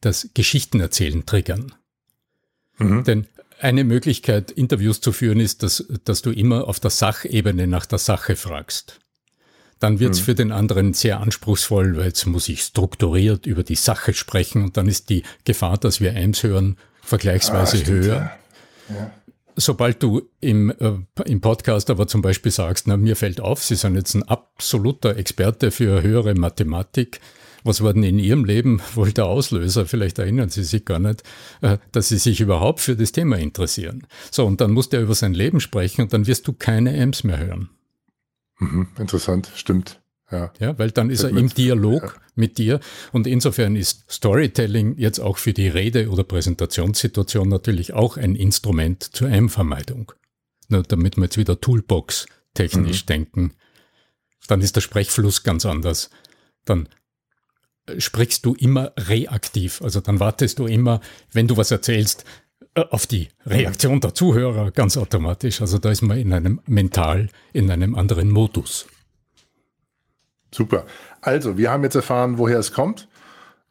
das 0.01 0.29
Geschichtenerzählen 0.33 1.25
triggern. 1.25 1.73
Mhm. 2.77 3.03
Denn 3.03 3.27
eine 3.59 3.83
Möglichkeit, 3.83 4.51
Interviews 4.51 5.01
zu 5.01 5.11
führen, 5.11 5.39
ist, 5.39 5.63
dass, 5.63 5.85
dass 6.03 6.21
du 6.21 6.31
immer 6.31 6.67
auf 6.67 6.79
der 6.79 6.91
Sachebene 6.91 7.67
nach 7.67 7.85
der 7.85 7.99
Sache 7.99 8.35
fragst 8.35 8.99
dann 9.83 9.99
wird 9.99 10.13
es 10.13 10.21
mhm. 10.21 10.23
für 10.23 10.35
den 10.35 10.51
anderen 10.53 10.93
sehr 10.93 11.19
anspruchsvoll, 11.19 11.97
weil 11.97 12.05
jetzt 12.05 12.25
muss 12.25 12.47
ich 12.47 12.61
strukturiert 12.61 13.45
über 13.45 13.63
die 13.63 13.75
Sache 13.75 14.13
sprechen 14.13 14.63
und 14.63 14.77
dann 14.77 14.87
ist 14.87 15.09
die 15.09 15.23
Gefahr, 15.43 15.77
dass 15.77 15.99
wir 15.99 16.13
Eins 16.13 16.41
hören, 16.41 16.77
vergleichsweise 17.01 17.79
ah, 17.83 17.87
höher. 17.87 18.15
Ja. 18.15 18.95
Ja. 18.95 19.11
Sobald 19.55 20.01
du 20.01 20.23
im, 20.39 20.71
äh, 20.71 20.93
im 21.25 21.41
Podcast 21.41 21.89
aber 21.89 22.07
zum 22.07 22.21
Beispiel 22.21 22.51
sagst, 22.51 22.87
na, 22.87 22.97
mir 22.97 23.15
fällt 23.15 23.39
auf, 23.39 23.63
Sie 23.63 23.75
sind 23.75 23.95
jetzt 23.95 24.15
ein 24.15 24.23
absoluter 24.23 25.17
Experte 25.17 25.71
für 25.71 26.01
höhere 26.01 26.33
Mathematik, 26.35 27.19
was 27.63 27.81
war 27.81 27.93
denn 27.93 28.03
in 28.03 28.19
Ihrem 28.19 28.45
Leben 28.45 28.81
wohl 28.93 29.11
der 29.13 29.25
Auslöser? 29.25 29.85
Vielleicht 29.85 30.19
erinnern 30.19 30.49
Sie 30.49 30.63
sich 30.63 30.85
gar 30.85 30.99
nicht, 30.99 31.23
äh, 31.61 31.77
dass 31.91 32.09
Sie 32.09 32.17
sich 32.17 32.41
überhaupt 32.41 32.81
für 32.81 32.95
das 32.95 33.11
Thema 33.11 33.37
interessieren. 33.37 34.05
So, 34.31 34.45
und 34.45 34.61
dann 34.61 34.71
muss 34.71 34.89
der 34.89 35.01
über 35.01 35.15
sein 35.15 35.33
Leben 35.33 35.59
sprechen 35.59 36.01
und 36.01 36.13
dann 36.13 36.27
wirst 36.27 36.47
du 36.47 36.53
keine 36.53 36.95
Ems 36.95 37.23
mehr 37.23 37.39
hören. 37.39 37.69
Mhm, 38.59 38.87
interessant, 38.97 39.51
stimmt. 39.55 40.02
Ja. 40.31 40.51
ja, 40.59 40.79
weil 40.79 40.91
dann 40.91 41.09
ist 41.09 41.23
er 41.23 41.29
im 41.29 41.49
Dialog 41.49 42.01
ja. 42.01 42.13
mit 42.35 42.57
dir 42.57 42.79
und 43.11 43.27
insofern 43.27 43.75
ist 43.75 44.09
Storytelling 44.09 44.97
jetzt 44.97 45.19
auch 45.19 45.37
für 45.37 45.53
die 45.53 45.67
Rede- 45.67 46.09
oder 46.09 46.23
Präsentationssituation 46.23 47.49
natürlich 47.49 47.93
auch 47.93 48.17
ein 48.17 48.35
Instrument 48.35 49.03
zur 49.03 49.29
M-Vermeidung. 49.29 50.11
Damit 50.69 51.17
wir 51.17 51.25
jetzt 51.25 51.37
wieder 51.37 51.59
Toolbox 51.59 52.25
technisch 52.53 53.03
mhm. 53.03 53.07
denken, 53.07 53.53
dann 54.47 54.61
ist 54.61 54.75
der 54.75 54.81
Sprechfluss 54.81 55.43
ganz 55.43 55.65
anders. 55.65 56.09
Dann 56.65 56.89
äh, 57.85 57.99
sprichst 57.99 58.45
du 58.45 58.55
immer 58.55 58.93
reaktiv, 58.97 59.81
also 59.81 60.01
dann 60.01 60.19
wartest 60.19 60.59
du 60.59 60.65
immer, 60.65 61.01
wenn 61.31 61.47
du 61.47 61.57
was 61.57 61.71
erzählst, 61.71 62.25
äh, 62.75 62.81
auf 62.89 63.07
die 63.07 63.29
Reaktion 63.45 63.99
der 63.99 64.13
Zuhörer 64.13 64.71
ganz 64.71 64.97
automatisch. 64.97 65.61
Also 65.61 65.77
da 65.77 65.91
ist 65.91 66.01
man 66.01 66.17
in 66.17 66.33
einem 66.33 66.61
mental, 66.65 67.29
in 67.51 67.69
einem 67.69 67.95
anderen 67.95 68.29
Modus. 68.29 68.87
Super. 70.53 70.85
Also, 71.21 71.57
wir 71.57 71.71
haben 71.71 71.83
jetzt 71.83 71.95
erfahren, 71.95 72.37
woher 72.37 72.59
es 72.59 72.73
kommt. 72.73 73.07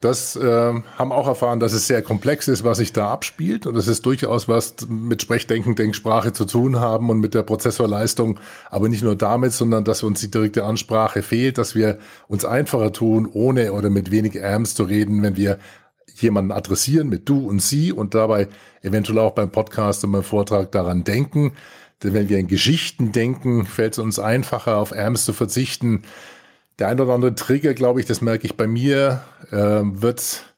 Das 0.03 0.35
äh, 0.35 0.42
haben 0.42 1.12
auch 1.12 1.29
erfahren, 1.29 1.61
dass 1.61 1.73
es 1.73 1.87
sehr 1.87 2.03
komplex 2.03 2.49
ist, 2.49 2.64
was 2.64 2.79
sich 2.79 2.92
da 2.92 3.12
abspielt 3.12 3.66
und 3.68 3.77
dass 3.77 3.87
es 3.87 4.03
durchaus 4.03 4.49
was 4.49 4.75
mit 4.88 5.23
Sprechdenken, 5.23 5.77
Denksprache 5.77 6.33
zu 6.33 6.45
tun 6.45 6.81
haben 6.81 7.09
und 7.09 7.21
mit 7.21 7.35
der 7.35 7.45
Prozessorleistung. 7.45 8.40
Aber 8.68 8.88
nicht 8.88 9.05
nur 9.05 9.14
damit, 9.14 9.53
sondern 9.53 9.85
dass 9.85 10.03
uns 10.03 10.21
die 10.21 10.31
direkte 10.31 10.64
Ansprache 10.64 11.23
fehlt, 11.23 11.57
dass 11.57 11.77
wir 11.77 12.01
uns 12.27 12.45
einfacher 12.45 12.92
tun, 12.92 13.29
ohne 13.33 13.73
oder 13.73 13.90
mit 13.90 14.11
wenig 14.11 14.45
Amps 14.45 14.75
zu 14.75 14.83
reden, 14.83 15.23
wenn 15.23 15.37
wir 15.37 15.61
jemanden 16.16 16.51
adressieren 16.51 17.09
mit 17.09 17.29
du 17.29 17.49
und 17.49 17.62
sie 17.62 17.92
und 17.92 18.16
dabei 18.16 18.49
eventuell 18.83 19.21
auch 19.21 19.35
beim 19.35 19.53
Podcast 19.53 20.03
und 20.03 20.11
beim 20.11 20.25
Vortrag 20.25 20.73
daran 20.73 21.05
denken. 21.05 21.53
Denn 22.03 22.12
wenn 22.12 22.29
wir 22.29 22.38
in 22.38 22.49
Geschichten 22.49 23.12
denken, 23.12 23.66
fällt 23.66 23.92
es 23.92 23.99
uns 24.01 24.18
einfacher, 24.18 24.79
auf 24.79 24.92
Amps 24.92 25.25
zu 25.25 25.33
verzichten. 25.33 26.03
Der 26.78 26.88
ein 26.88 27.00
oder 27.00 27.12
andere 27.12 27.35
Trigger, 27.35 27.74
glaube 27.74 28.00
ich, 28.00 28.06
das 28.06 28.20
merke 28.20 28.46
ich 28.46 28.56
bei 28.56 28.66
mir, 28.66 29.22
äh, 29.50 29.56
wird 29.56 30.52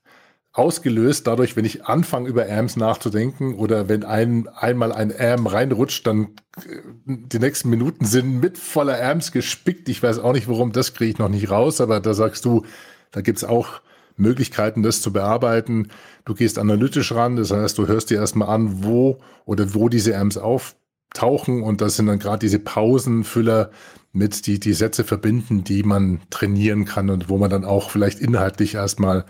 ausgelöst 0.55 1.27
dadurch, 1.27 1.57
wenn 1.57 1.65
ich 1.65 1.85
anfange, 1.85 2.29
über 2.29 2.49
Amps 2.49 2.77
nachzudenken 2.77 3.55
oder 3.57 3.89
wenn 3.89 4.05
ein, 4.05 4.47
einmal 4.49 4.93
ein 4.93 5.13
Am 5.19 5.49
reinrutscht, 5.49 6.07
dann 6.07 6.29
äh, 6.57 6.81
die 7.07 7.41
nächsten 7.41 7.69
Minuten 7.69 8.05
sind 8.05 8.41
mit 8.41 8.57
voller 8.57 9.03
Amps 9.03 9.33
gespickt. 9.33 9.89
Ich 9.89 10.03
weiß 10.03 10.21
auch 10.21 10.33
nicht, 10.33 10.49
warum, 10.49 10.71
das 10.73 10.95
kriege 10.95 11.11
ich 11.11 11.19
noch 11.19 11.29
nicht 11.29 11.51
raus, 11.51 11.81
aber 11.81 11.99
da 11.99 12.15
sagst 12.15 12.45
du, 12.45 12.65
da 13.11 13.21
gibt 13.21 13.39
es 13.39 13.45
auch 13.45 13.81
Möglichkeiten, 14.17 14.85
das 14.85 15.03
zu 15.03 15.13
bearbeiten. 15.13 15.89
Du 16.25 16.35
gehst 16.35 16.59
analytisch 16.59 17.13
ran, 17.13 17.35
das 17.35 17.51
heißt, 17.51 17.77
du 17.77 17.89
hörst 17.89 18.11
dir 18.11 18.19
erstmal 18.19 18.49
an, 18.49 18.85
wo 18.85 19.19
oder 19.45 19.75
wo 19.75 19.89
diese 19.89 20.17
Amps 20.17 20.39
auftauchen 21.15 21.63
und 21.63 21.81
das 21.81 21.97
sind 21.97 22.07
dann 22.07 22.19
gerade 22.19 22.41
diese 22.41 22.59
Pausenfüller 22.59 23.71
mit, 24.13 24.47
die 24.47 24.61
die 24.61 24.75
Sätze 24.75 25.05
verbinden, 25.05 25.65
die 25.65 25.83
man 25.83 26.21
trainieren 26.31 26.85
kann 26.85 27.11
und 27.11 27.29
wo 27.29 27.39
man 27.39 27.51
dann 27.51 27.65
auch 27.65 27.91
vielleicht 27.91 28.21
inhaltlich 28.21 28.75
erstmal 28.75 29.25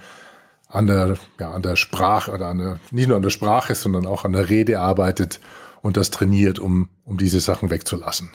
an 0.68 0.86
der, 0.86 1.16
ja, 1.38 1.52
an 1.52 1.62
der 1.62 1.76
Sprache 1.76 2.32
oder 2.32 2.46
an 2.48 2.58
der, 2.58 2.80
nicht 2.90 3.08
nur 3.08 3.16
an 3.16 3.22
der 3.22 3.30
Sprache, 3.30 3.74
sondern 3.74 4.06
auch 4.06 4.24
an 4.24 4.32
der 4.32 4.50
Rede 4.50 4.80
arbeitet 4.80 5.40
und 5.82 5.96
das 5.96 6.10
trainiert, 6.10 6.58
um, 6.58 6.88
um 7.04 7.16
diese 7.16 7.40
Sachen 7.40 7.70
wegzulassen. 7.70 8.30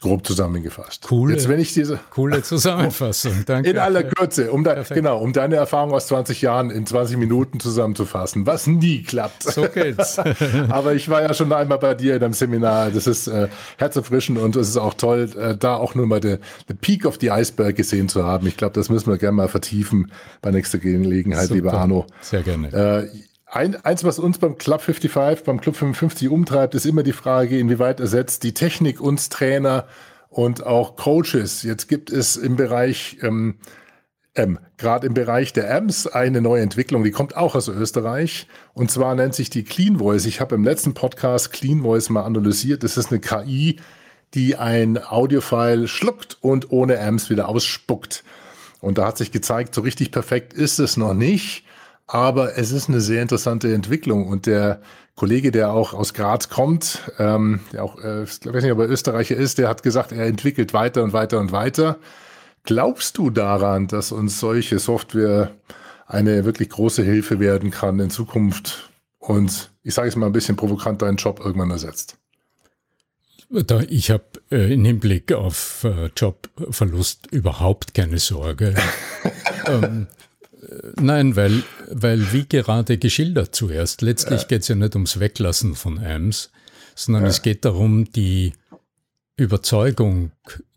Grob 0.00 0.24
zusammengefasst. 0.24 1.02
Coole, 1.08 1.34
Jetzt, 1.34 1.48
wenn 1.48 1.58
ich 1.58 1.74
diese 1.74 1.98
coole 2.10 2.42
Zusammenfassung. 2.42 3.32
Danke. 3.46 3.70
In 3.70 3.78
aller 3.78 4.04
Kürze, 4.04 4.52
um, 4.52 4.62
da, 4.62 4.82
genau, 4.82 5.18
um 5.18 5.32
deine 5.32 5.56
Erfahrung 5.56 5.92
aus 5.92 6.06
20 6.06 6.40
Jahren 6.40 6.70
in 6.70 6.86
20 6.86 7.16
Minuten 7.16 7.58
zusammenzufassen, 7.58 8.46
was 8.46 8.68
nie 8.68 9.02
klappt. 9.02 9.42
So 9.42 9.62
geht's. 9.62 10.18
Aber 10.68 10.94
ich 10.94 11.08
war 11.08 11.22
ja 11.22 11.34
schon 11.34 11.52
einmal 11.52 11.78
bei 11.78 11.94
dir 11.94 12.14
in 12.14 12.22
einem 12.22 12.32
Seminar. 12.32 12.90
Das 12.90 13.08
ist 13.08 13.26
äh, 13.26 13.48
herzerfrischend 13.76 14.38
und 14.38 14.54
es 14.54 14.68
ist 14.68 14.76
auch 14.76 14.94
toll, 14.94 15.30
äh, 15.36 15.56
da 15.56 15.74
auch 15.74 15.96
nur 15.96 16.06
mal 16.06 16.20
den 16.20 16.38
Peak 16.80 17.04
of 17.04 17.18
the 17.20 17.30
Iceberg 17.30 17.74
gesehen 17.74 18.08
zu 18.08 18.24
haben. 18.24 18.46
Ich 18.46 18.56
glaube, 18.56 18.74
das 18.74 18.90
müssen 18.90 19.10
wir 19.10 19.18
gerne 19.18 19.36
mal 19.36 19.48
vertiefen 19.48 20.12
bei 20.42 20.52
nächster 20.52 20.78
Gelegenheit, 20.78 21.48
Super. 21.48 21.54
lieber 21.54 21.74
Arno. 21.74 22.06
Sehr 22.20 22.42
gerne. 22.42 22.68
Äh, 22.72 23.27
Ein, 23.50 23.76
eins, 23.82 24.04
was 24.04 24.18
uns 24.18 24.38
beim 24.38 24.58
Club 24.58 24.82
55, 24.82 25.44
beim 25.44 25.60
Club 25.60 25.74
55 25.74 26.28
umtreibt, 26.28 26.74
ist 26.74 26.84
immer 26.84 27.02
die 27.02 27.14
Frage, 27.14 27.58
inwieweit 27.58 27.98
ersetzt 27.98 28.42
die 28.42 28.52
Technik 28.52 29.00
uns 29.00 29.30
Trainer 29.30 29.86
und 30.28 30.66
auch 30.66 30.96
Coaches. 30.96 31.62
Jetzt 31.62 31.88
gibt 31.88 32.10
es 32.10 32.36
im 32.36 32.56
Bereich, 32.56 33.16
ähm, 33.22 33.56
ähm, 34.34 34.58
gerade 34.76 35.06
im 35.06 35.14
Bereich 35.14 35.54
der 35.54 35.74
Amps 35.74 36.06
eine 36.06 36.42
neue 36.42 36.62
Entwicklung, 36.62 37.04
die 37.04 37.10
kommt 37.10 37.38
auch 37.38 37.54
aus 37.54 37.68
Österreich. 37.68 38.48
Und 38.74 38.90
zwar 38.90 39.14
nennt 39.14 39.34
sich 39.34 39.48
die 39.48 39.64
Clean 39.64 39.98
Voice. 39.98 40.26
Ich 40.26 40.42
habe 40.42 40.54
im 40.54 40.62
letzten 40.62 40.92
Podcast 40.92 41.50
Clean 41.50 41.80
Voice 41.80 42.10
mal 42.10 42.24
analysiert. 42.24 42.82
Das 42.82 42.98
ist 42.98 43.10
eine 43.10 43.20
KI, 43.20 43.76
die 44.34 44.56
ein 44.56 45.02
Audiofile 45.02 45.88
schluckt 45.88 46.36
und 46.42 46.70
ohne 46.70 47.00
Amps 47.00 47.30
wieder 47.30 47.48
ausspuckt. 47.48 48.24
Und 48.80 48.98
da 48.98 49.06
hat 49.06 49.16
sich 49.16 49.32
gezeigt, 49.32 49.74
so 49.74 49.80
richtig 49.80 50.12
perfekt 50.12 50.52
ist 50.52 50.78
es 50.78 50.98
noch 50.98 51.14
nicht. 51.14 51.64
Aber 52.08 52.56
es 52.56 52.72
ist 52.72 52.88
eine 52.88 53.02
sehr 53.02 53.20
interessante 53.20 53.72
Entwicklung 53.72 54.26
und 54.26 54.46
der 54.46 54.80
Kollege, 55.14 55.52
der 55.52 55.72
auch 55.72 55.92
aus 55.92 56.14
Graz 56.14 56.48
kommt, 56.48 57.02
ähm, 57.18 57.60
der 57.72 57.84
auch, 57.84 58.02
äh, 58.02 58.22
ich 58.22 58.46
weiß 58.46 58.62
nicht, 58.62 58.72
ob 58.72 58.78
er 58.78 58.88
Österreicher 58.88 59.36
ist, 59.36 59.58
der 59.58 59.68
hat 59.68 59.82
gesagt, 59.82 60.12
er 60.12 60.26
entwickelt 60.26 60.72
weiter 60.72 61.04
und 61.04 61.12
weiter 61.12 61.38
und 61.38 61.52
weiter. 61.52 61.98
Glaubst 62.62 63.18
du 63.18 63.28
daran, 63.28 63.88
dass 63.88 64.10
uns 64.10 64.40
solche 64.40 64.78
Software 64.78 65.50
eine 66.06 66.46
wirklich 66.46 66.70
große 66.70 67.02
Hilfe 67.02 67.40
werden 67.40 67.70
kann 67.70 68.00
in 68.00 68.10
Zukunft 68.10 68.90
und 69.18 69.70
ich 69.82 69.92
sage 69.92 70.08
es 70.08 70.16
mal 70.16 70.26
ein 70.26 70.32
bisschen 70.32 70.56
provokant, 70.56 71.02
deinen 71.02 71.16
Job 71.16 71.40
irgendwann 71.44 71.70
ersetzt? 71.70 72.16
Da, 73.50 73.80
ich 73.80 74.10
habe 74.10 74.24
äh, 74.50 74.72
im 74.72 74.84
Hinblick 74.84 75.32
auf 75.32 75.84
äh, 75.84 76.10
Jobverlust 76.16 77.26
überhaupt 77.32 77.92
keine 77.92 78.18
Sorge. 78.18 78.74
ähm, 79.66 80.06
Nein, 81.00 81.36
weil, 81.36 81.62
weil 81.90 82.32
wie 82.32 82.46
gerade 82.48 82.98
geschildert 82.98 83.54
zuerst, 83.54 84.02
letztlich 84.02 84.42
ja. 84.42 84.48
geht 84.48 84.62
es 84.62 84.68
ja 84.68 84.74
nicht 84.74 84.94
ums 84.94 85.20
Weglassen 85.20 85.74
von 85.74 85.98
AMS, 85.98 86.50
sondern 86.94 87.24
ja. 87.24 87.28
es 87.28 87.42
geht 87.42 87.64
darum, 87.64 88.10
die 88.12 88.52
Überzeugung, 89.36 90.32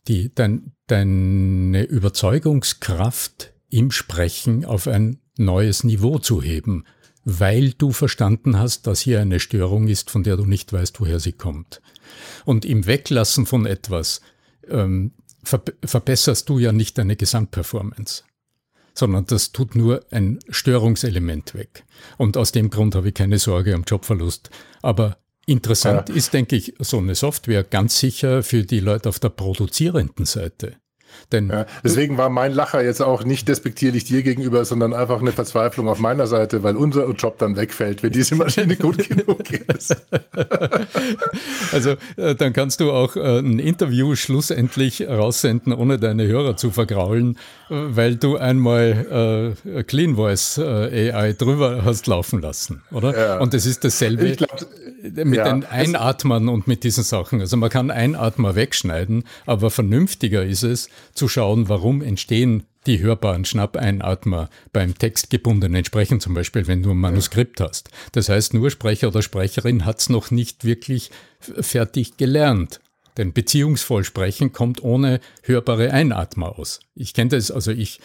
die, 0.08 0.34
dein, 0.34 0.74
deine 0.88 1.84
Überzeugungskraft 1.84 3.54
im 3.70 3.92
Sprechen 3.92 4.66
auf 4.66 4.88
ein 4.88 5.20
neues 5.38 5.84
Niveau 5.84 6.20
zu 6.20 6.42
heben, 6.42 6.86
weil 7.24 7.72
du 7.72 7.92
verstanden 7.92 8.60
hast, 8.60 8.88
dass 8.88 9.00
hier 9.00 9.22
eine 9.22 9.40
Störung 9.40 9.88
ist, 9.88 10.12
von 10.12 10.24
der 10.24 10.38
du 10.38 10.46
nicht 10.46 10.74
weißt, 10.74 11.00
woher 11.00 11.20
sie 11.20 11.34
kommt. 11.34 11.82
Und 12.46 12.66
im 12.66 12.86
Weglassen 12.86 13.46
von 13.46 13.66
etwas 13.66 14.22
ähm, 14.68 15.14
ver 15.44 15.64
verbesserst 15.84 16.50
du 16.50 16.60
ja 16.60 16.72
nicht 16.72 16.98
deine 16.98 17.16
Gesamtperformance 17.16 18.24
sondern 18.94 19.26
das 19.26 19.52
tut 19.52 19.76
nur 19.76 20.06
ein 20.12 20.40
Störungselement 20.50 21.54
weg. 21.54 21.84
Und 22.18 22.38
aus 22.38 22.52
dem 22.52 22.70
Grund 22.70 22.96
habe 22.96 23.10
ich 23.10 23.14
keine 23.14 23.40
Sorge 23.40 23.74
am 23.74 23.84
Jobverlust. 23.84 24.50
Aber 24.82 25.18
interessant 25.46 26.10
ja. 26.10 26.16
ist, 26.16 26.34
denke 26.34 26.56
ich, 26.56 26.74
so 26.80 26.98
eine 26.98 27.16
Software 27.16 27.64
ganz 27.64 28.00
sicher 28.00 28.44
für 28.44 28.64
die 28.64 28.80
Leute 28.80 29.10
auf 29.10 29.20
der 29.20 29.30
produzierenden 29.30 30.26
Seite. 30.26 30.76
Denn 31.32 31.50
ja, 31.50 31.66
deswegen 31.84 32.18
war 32.18 32.30
mein 32.30 32.52
Lacher 32.52 32.84
jetzt 32.84 33.02
auch 33.02 33.24
nicht 33.24 33.48
despektierlich 33.48 34.06
dir 34.06 34.24
gegenüber, 34.24 34.66
sondern 34.66 34.94
einfach 34.94 35.22
eine 35.22 35.32
Verzweiflung 35.32 35.88
auf 35.88 36.00
meiner 36.00 36.28
Seite, 36.28 36.64
weil 36.64 36.76
unser 36.76 37.10
Job 37.12 37.38
dann 37.40 37.56
wegfällt, 37.56 38.04
wenn 38.04 38.12
diese 38.12 38.36
Maschine 38.36 38.76
gut 38.76 39.10
genug 39.10 39.52
ist. 39.52 39.96
also 41.72 41.96
äh, 42.18 42.36
dann 42.36 42.54
kannst 42.54 42.80
du 42.80 42.92
auch 42.92 43.16
äh, 43.16 43.40
ein 43.40 43.60
Interview 43.60 44.16
schlussendlich 44.16 45.08
raussenden, 45.08 45.74
ohne 45.74 46.00
deine 46.00 46.28
Hörer 46.28 46.58
zu 46.58 46.72
vergraulen, 46.72 47.38
äh, 47.70 47.76
weil 47.76 48.16
du 48.16 48.38
einmal 48.38 49.56
äh, 49.66 49.84
Clean 49.84 50.16
Voice 50.16 50.58
äh, 50.58 51.12
AI 51.12 51.34
drüber 51.34 51.84
hast 51.86 52.08
laufen 52.08 52.42
lassen, 52.42 52.82
oder? 52.92 53.18
Ja. 53.18 53.40
Und 53.40 53.54
es 53.54 53.66
ist 53.66 53.84
dasselbe 53.84 54.28
ich 54.28 54.38
glaub, 54.38 54.50
mit 55.04 55.36
ja, 55.36 55.52
den 55.52 55.66
Einatmern 55.66 56.50
und 56.50 56.68
mit 56.68 56.84
diesen 56.84 57.04
Sachen. 57.04 57.42
Also 57.42 57.58
man 57.58 57.70
kann 57.70 57.92
Einatmer 57.92 58.56
wegschneiden, 58.56 59.24
aber 59.46 59.70
vernünftiger 59.70 60.44
ist 60.44 60.64
es, 60.64 60.90
zu 61.14 61.28
schauen, 61.28 61.70
warum 61.70 62.02
entstehen 62.02 62.64
die 62.88 63.00
hörbaren 63.00 63.46
Schnappeinatmer 63.46 64.50
beim 64.74 64.98
textgebundenen 64.98 65.86
Sprechen, 65.86 66.20
zum 66.20 66.34
Beispiel, 66.34 66.68
wenn 66.68 66.82
du 66.82 66.92
ein 66.92 66.98
Manuskript 66.98 67.60
ja. 67.60 67.68
hast. 67.68 67.90
Das 68.12 68.30
heißt, 68.30 68.54
nur 68.54 68.72
Sprecher 68.72 69.10
oder 69.10 69.22
Sprecherin 69.22 69.86
hat 69.86 70.00
es 70.00 70.10
noch 70.10 70.32
nicht 70.32 70.66
wirklich 70.66 71.12
fertig 71.40 72.18
gelernt. 72.18 72.80
Denn 73.18 73.34
beziehungsvoll 73.34 74.04
sprechen 74.04 74.54
kommt 74.54 74.84
ohne 74.84 75.20
hörbare 75.44 75.92
Einatmer 75.92 76.58
aus. 76.58 76.80
Ich 76.96 77.14
kenne 77.14 77.32
das, 77.32 77.52
also 77.52 77.72
ich 77.72 78.00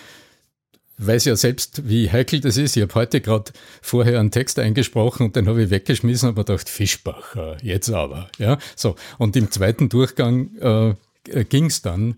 weiß 0.99 1.27
ja 1.27 1.37
selbst, 1.37 1.89
wie 1.89 2.11
heikel 2.11 2.41
das 2.41 2.57
ist. 2.57 2.77
Ich 2.77 2.83
habe 2.83 2.95
heute 2.95 3.21
gerade 3.21 3.53
vorher 3.83 4.19
einen 4.19 4.31
Text 4.31 4.59
eingesprochen 4.59 5.27
und 5.27 5.37
den 5.37 5.47
habe 5.47 5.63
ich 5.63 5.71
weggeschmissen 5.71 6.31
mir 6.31 6.35
gedacht, 6.35 6.69
Fischbach, 6.69 7.37
jetzt 7.63 7.91
aber. 7.91 8.31
Ja, 8.39 8.59
so. 8.75 8.97
Und 9.19 9.37
im 9.37 9.51
zweiten 9.51 9.89
Durchgang 9.89 10.57
äh, 10.57 11.45
ging 11.45 11.67
es 11.67 11.83
dann 11.83 12.17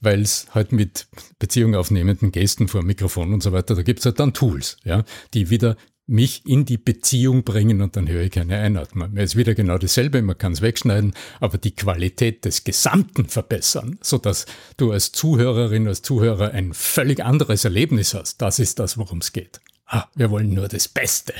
weil 0.00 0.22
es 0.22 0.46
halt 0.54 0.72
mit 0.72 1.08
Beziehung 1.38 1.74
aufnehmenden 1.74 2.32
Gästen 2.32 2.68
vor 2.68 2.82
Mikrofon 2.82 3.32
und 3.32 3.42
so 3.42 3.52
weiter, 3.52 3.74
da 3.74 3.82
gibt's 3.82 4.04
halt 4.04 4.20
dann 4.20 4.34
Tools, 4.34 4.76
ja, 4.84 5.04
die 5.34 5.50
wieder 5.50 5.76
mich 6.08 6.42
in 6.46 6.64
die 6.64 6.78
Beziehung 6.78 7.44
bringen 7.44 7.82
und 7.82 7.94
dann 7.94 8.08
höre 8.08 8.22
ich 8.22 8.30
keine 8.30 8.56
Einatmung. 8.56 9.16
Es 9.16 9.32
ist 9.32 9.36
wieder 9.36 9.54
genau 9.54 9.76
dasselbe, 9.76 10.22
man 10.22 10.38
kann 10.38 10.52
es 10.52 10.62
wegschneiden, 10.62 11.14
aber 11.38 11.58
die 11.58 11.74
Qualität 11.74 12.46
des 12.46 12.64
Gesamten 12.64 13.26
verbessern, 13.26 13.98
sodass 14.00 14.46
du 14.78 14.90
als 14.90 15.12
Zuhörerin, 15.12 15.86
als 15.86 16.00
Zuhörer 16.00 16.52
ein 16.52 16.72
völlig 16.72 17.22
anderes 17.22 17.64
Erlebnis 17.64 18.14
hast. 18.14 18.40
Das 18.40 18.58
ist 18.58 18.78
das, 18.78 18.96
worum 18.96 19.18
es 19.18 19.32
geht. 19.32 19.60
Ah, 19.90 20.04
wir 20.14 20.30
wollen 20.30 20.52
nur 20.52 20.68
das 20.68 20.86
Beste. 20.86 21.32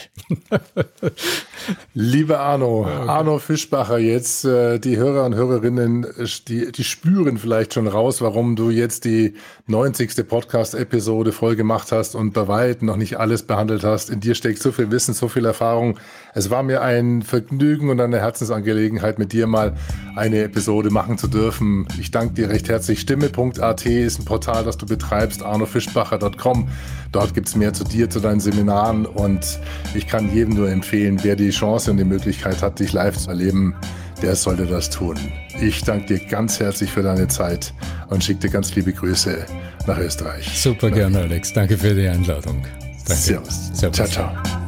Lieber 1.95 2.41
Arno, 2.41 2.81
okay. 2.81 3.09
Arno 3.09 3.39
Fischbacher, 3.39 3.99
jetzt 3.99 4.47
äh, 4.47 4.79
die 4.79 4.97
Hörer 4.97 5.27
und 5.27 5.35
Hörerinnen, 5.35 6.07
die, 6.49 6.73
die 6.73 6.85
spüren 6.85 7.37
vielleicht 7.37 7.75
schon 7.75 7.87
raus, 7.87 8.23
warum 8.23 8.57
du 8.57 8.71
jetzt 8.71 9.05
die 9.05 9.35
90. 9.67 10.27
Podcast-Episode 10.27 11.33
voll 11.33 11.57
gemacht 11.57 11.93
hast 11.93 12.15
und 12.15 12.33
bei 12.33 12.49
weitem 12.49 12.87
noch 12.87 12.97
nicht 12.97 13.19
alles 13.19 13.43
behandelt 13.43 13.85
hast. 13.85 14.09
In 14.09 14.21
dir 14.21 14.35
steckt 14.35 14.63
so 14.63 14.73
viel 14.73 14.91
Wissen, 14.91 15.13
so 15.13 15.29
viel 15.29 15.45
Erfahrung. 15.45 15.99
Es 16.35 16.51
war 16.51 16.63
mir 16.63 16.83
ein 16.83 17.23
Vergnügen 17.23 17.91
und 17.91 18.01
eine 18.01 18.21
Herzensangelegenheit, 18.21 19.19
mit 19.19 19.33
dir 19.33 19.47
mal 19.47 19.75
eine 20.17 20.43
Episode 20.43 20.91
machen 20.91 21.19
zu 21.19 21.29
dürfen. 21.29 21.87
Ich 21.99 22.11
danke 22.11 22.35
dir 22.35 22.49
recht 22.49 22.69
herzlich. 22.69 23.01
Stimme.at 23.01 23.87
ist 23.87 24.21
ein 24.21 24.25
Portal, 24.25 24.65
das 24.65 24.77
du 24.77 24.87
betreibst, 24.87 25.43
arnofischbacher.com. 25.43 26.69
Dort 27.13 27.35
gibt's 27.35 27.57
mehr 27.57 27.73
zu 27.73 27.85
dir, 27.85 28.11
zu 28.11 28.21
deinen 28.21 28.41
Seminaren 28.41 29.07
und 29.07 29.59
ich 29.95 30.07
kann 30.07 30.33
jedem 30.33 30.55
nur 30.55 30.71
empfehlen, 30.71 31.19
wer 31.23 31.37
die 31.37 31.51
Chance 31.51 31.91
und 31.91 31.97
die 31.97 32.05
Möglichkeit 32.05 32.63
hat, 32.63 32.79
dich 32.79 32.93
live 32.93 33.17
zu 33.17 33.31
erleben, 33.31 33.75
der 34.23 34.35
sollte 34.35 34.67
das 34.67 34.91
tun. 34.91 35.17
Ich 35.61 35.83
danke 35.85 36.19
dir 36.19 36.27
ganz 36.27 36.61
herzlich 36.61 36.91
für 36.91 37.03
deine 37.03 37.29
Zeit 37.29 37.73
und 38.09 38.23
schicke 38.23 38.41
dir 38.41 38.51
ganz 38.51 38.75
liebe 38.75 38.93
Grüße 38.93 39.47
nach 39.87 39.99
Österreich. 39.99 40.61
Super 40.61 40.91
gerne, 40.91 41.21
Alex. 41.21 41.53
Danke 41.53 41.77
für 41.77 41.95
die 41.95 42.09
Einladung. 42.09 42.63
Danke. 43.07 43.23
Servus. 43.23 43.71
Servus. 43.73 43.97
Ciao, 43.97 44.09
ciao. 44.09 44.68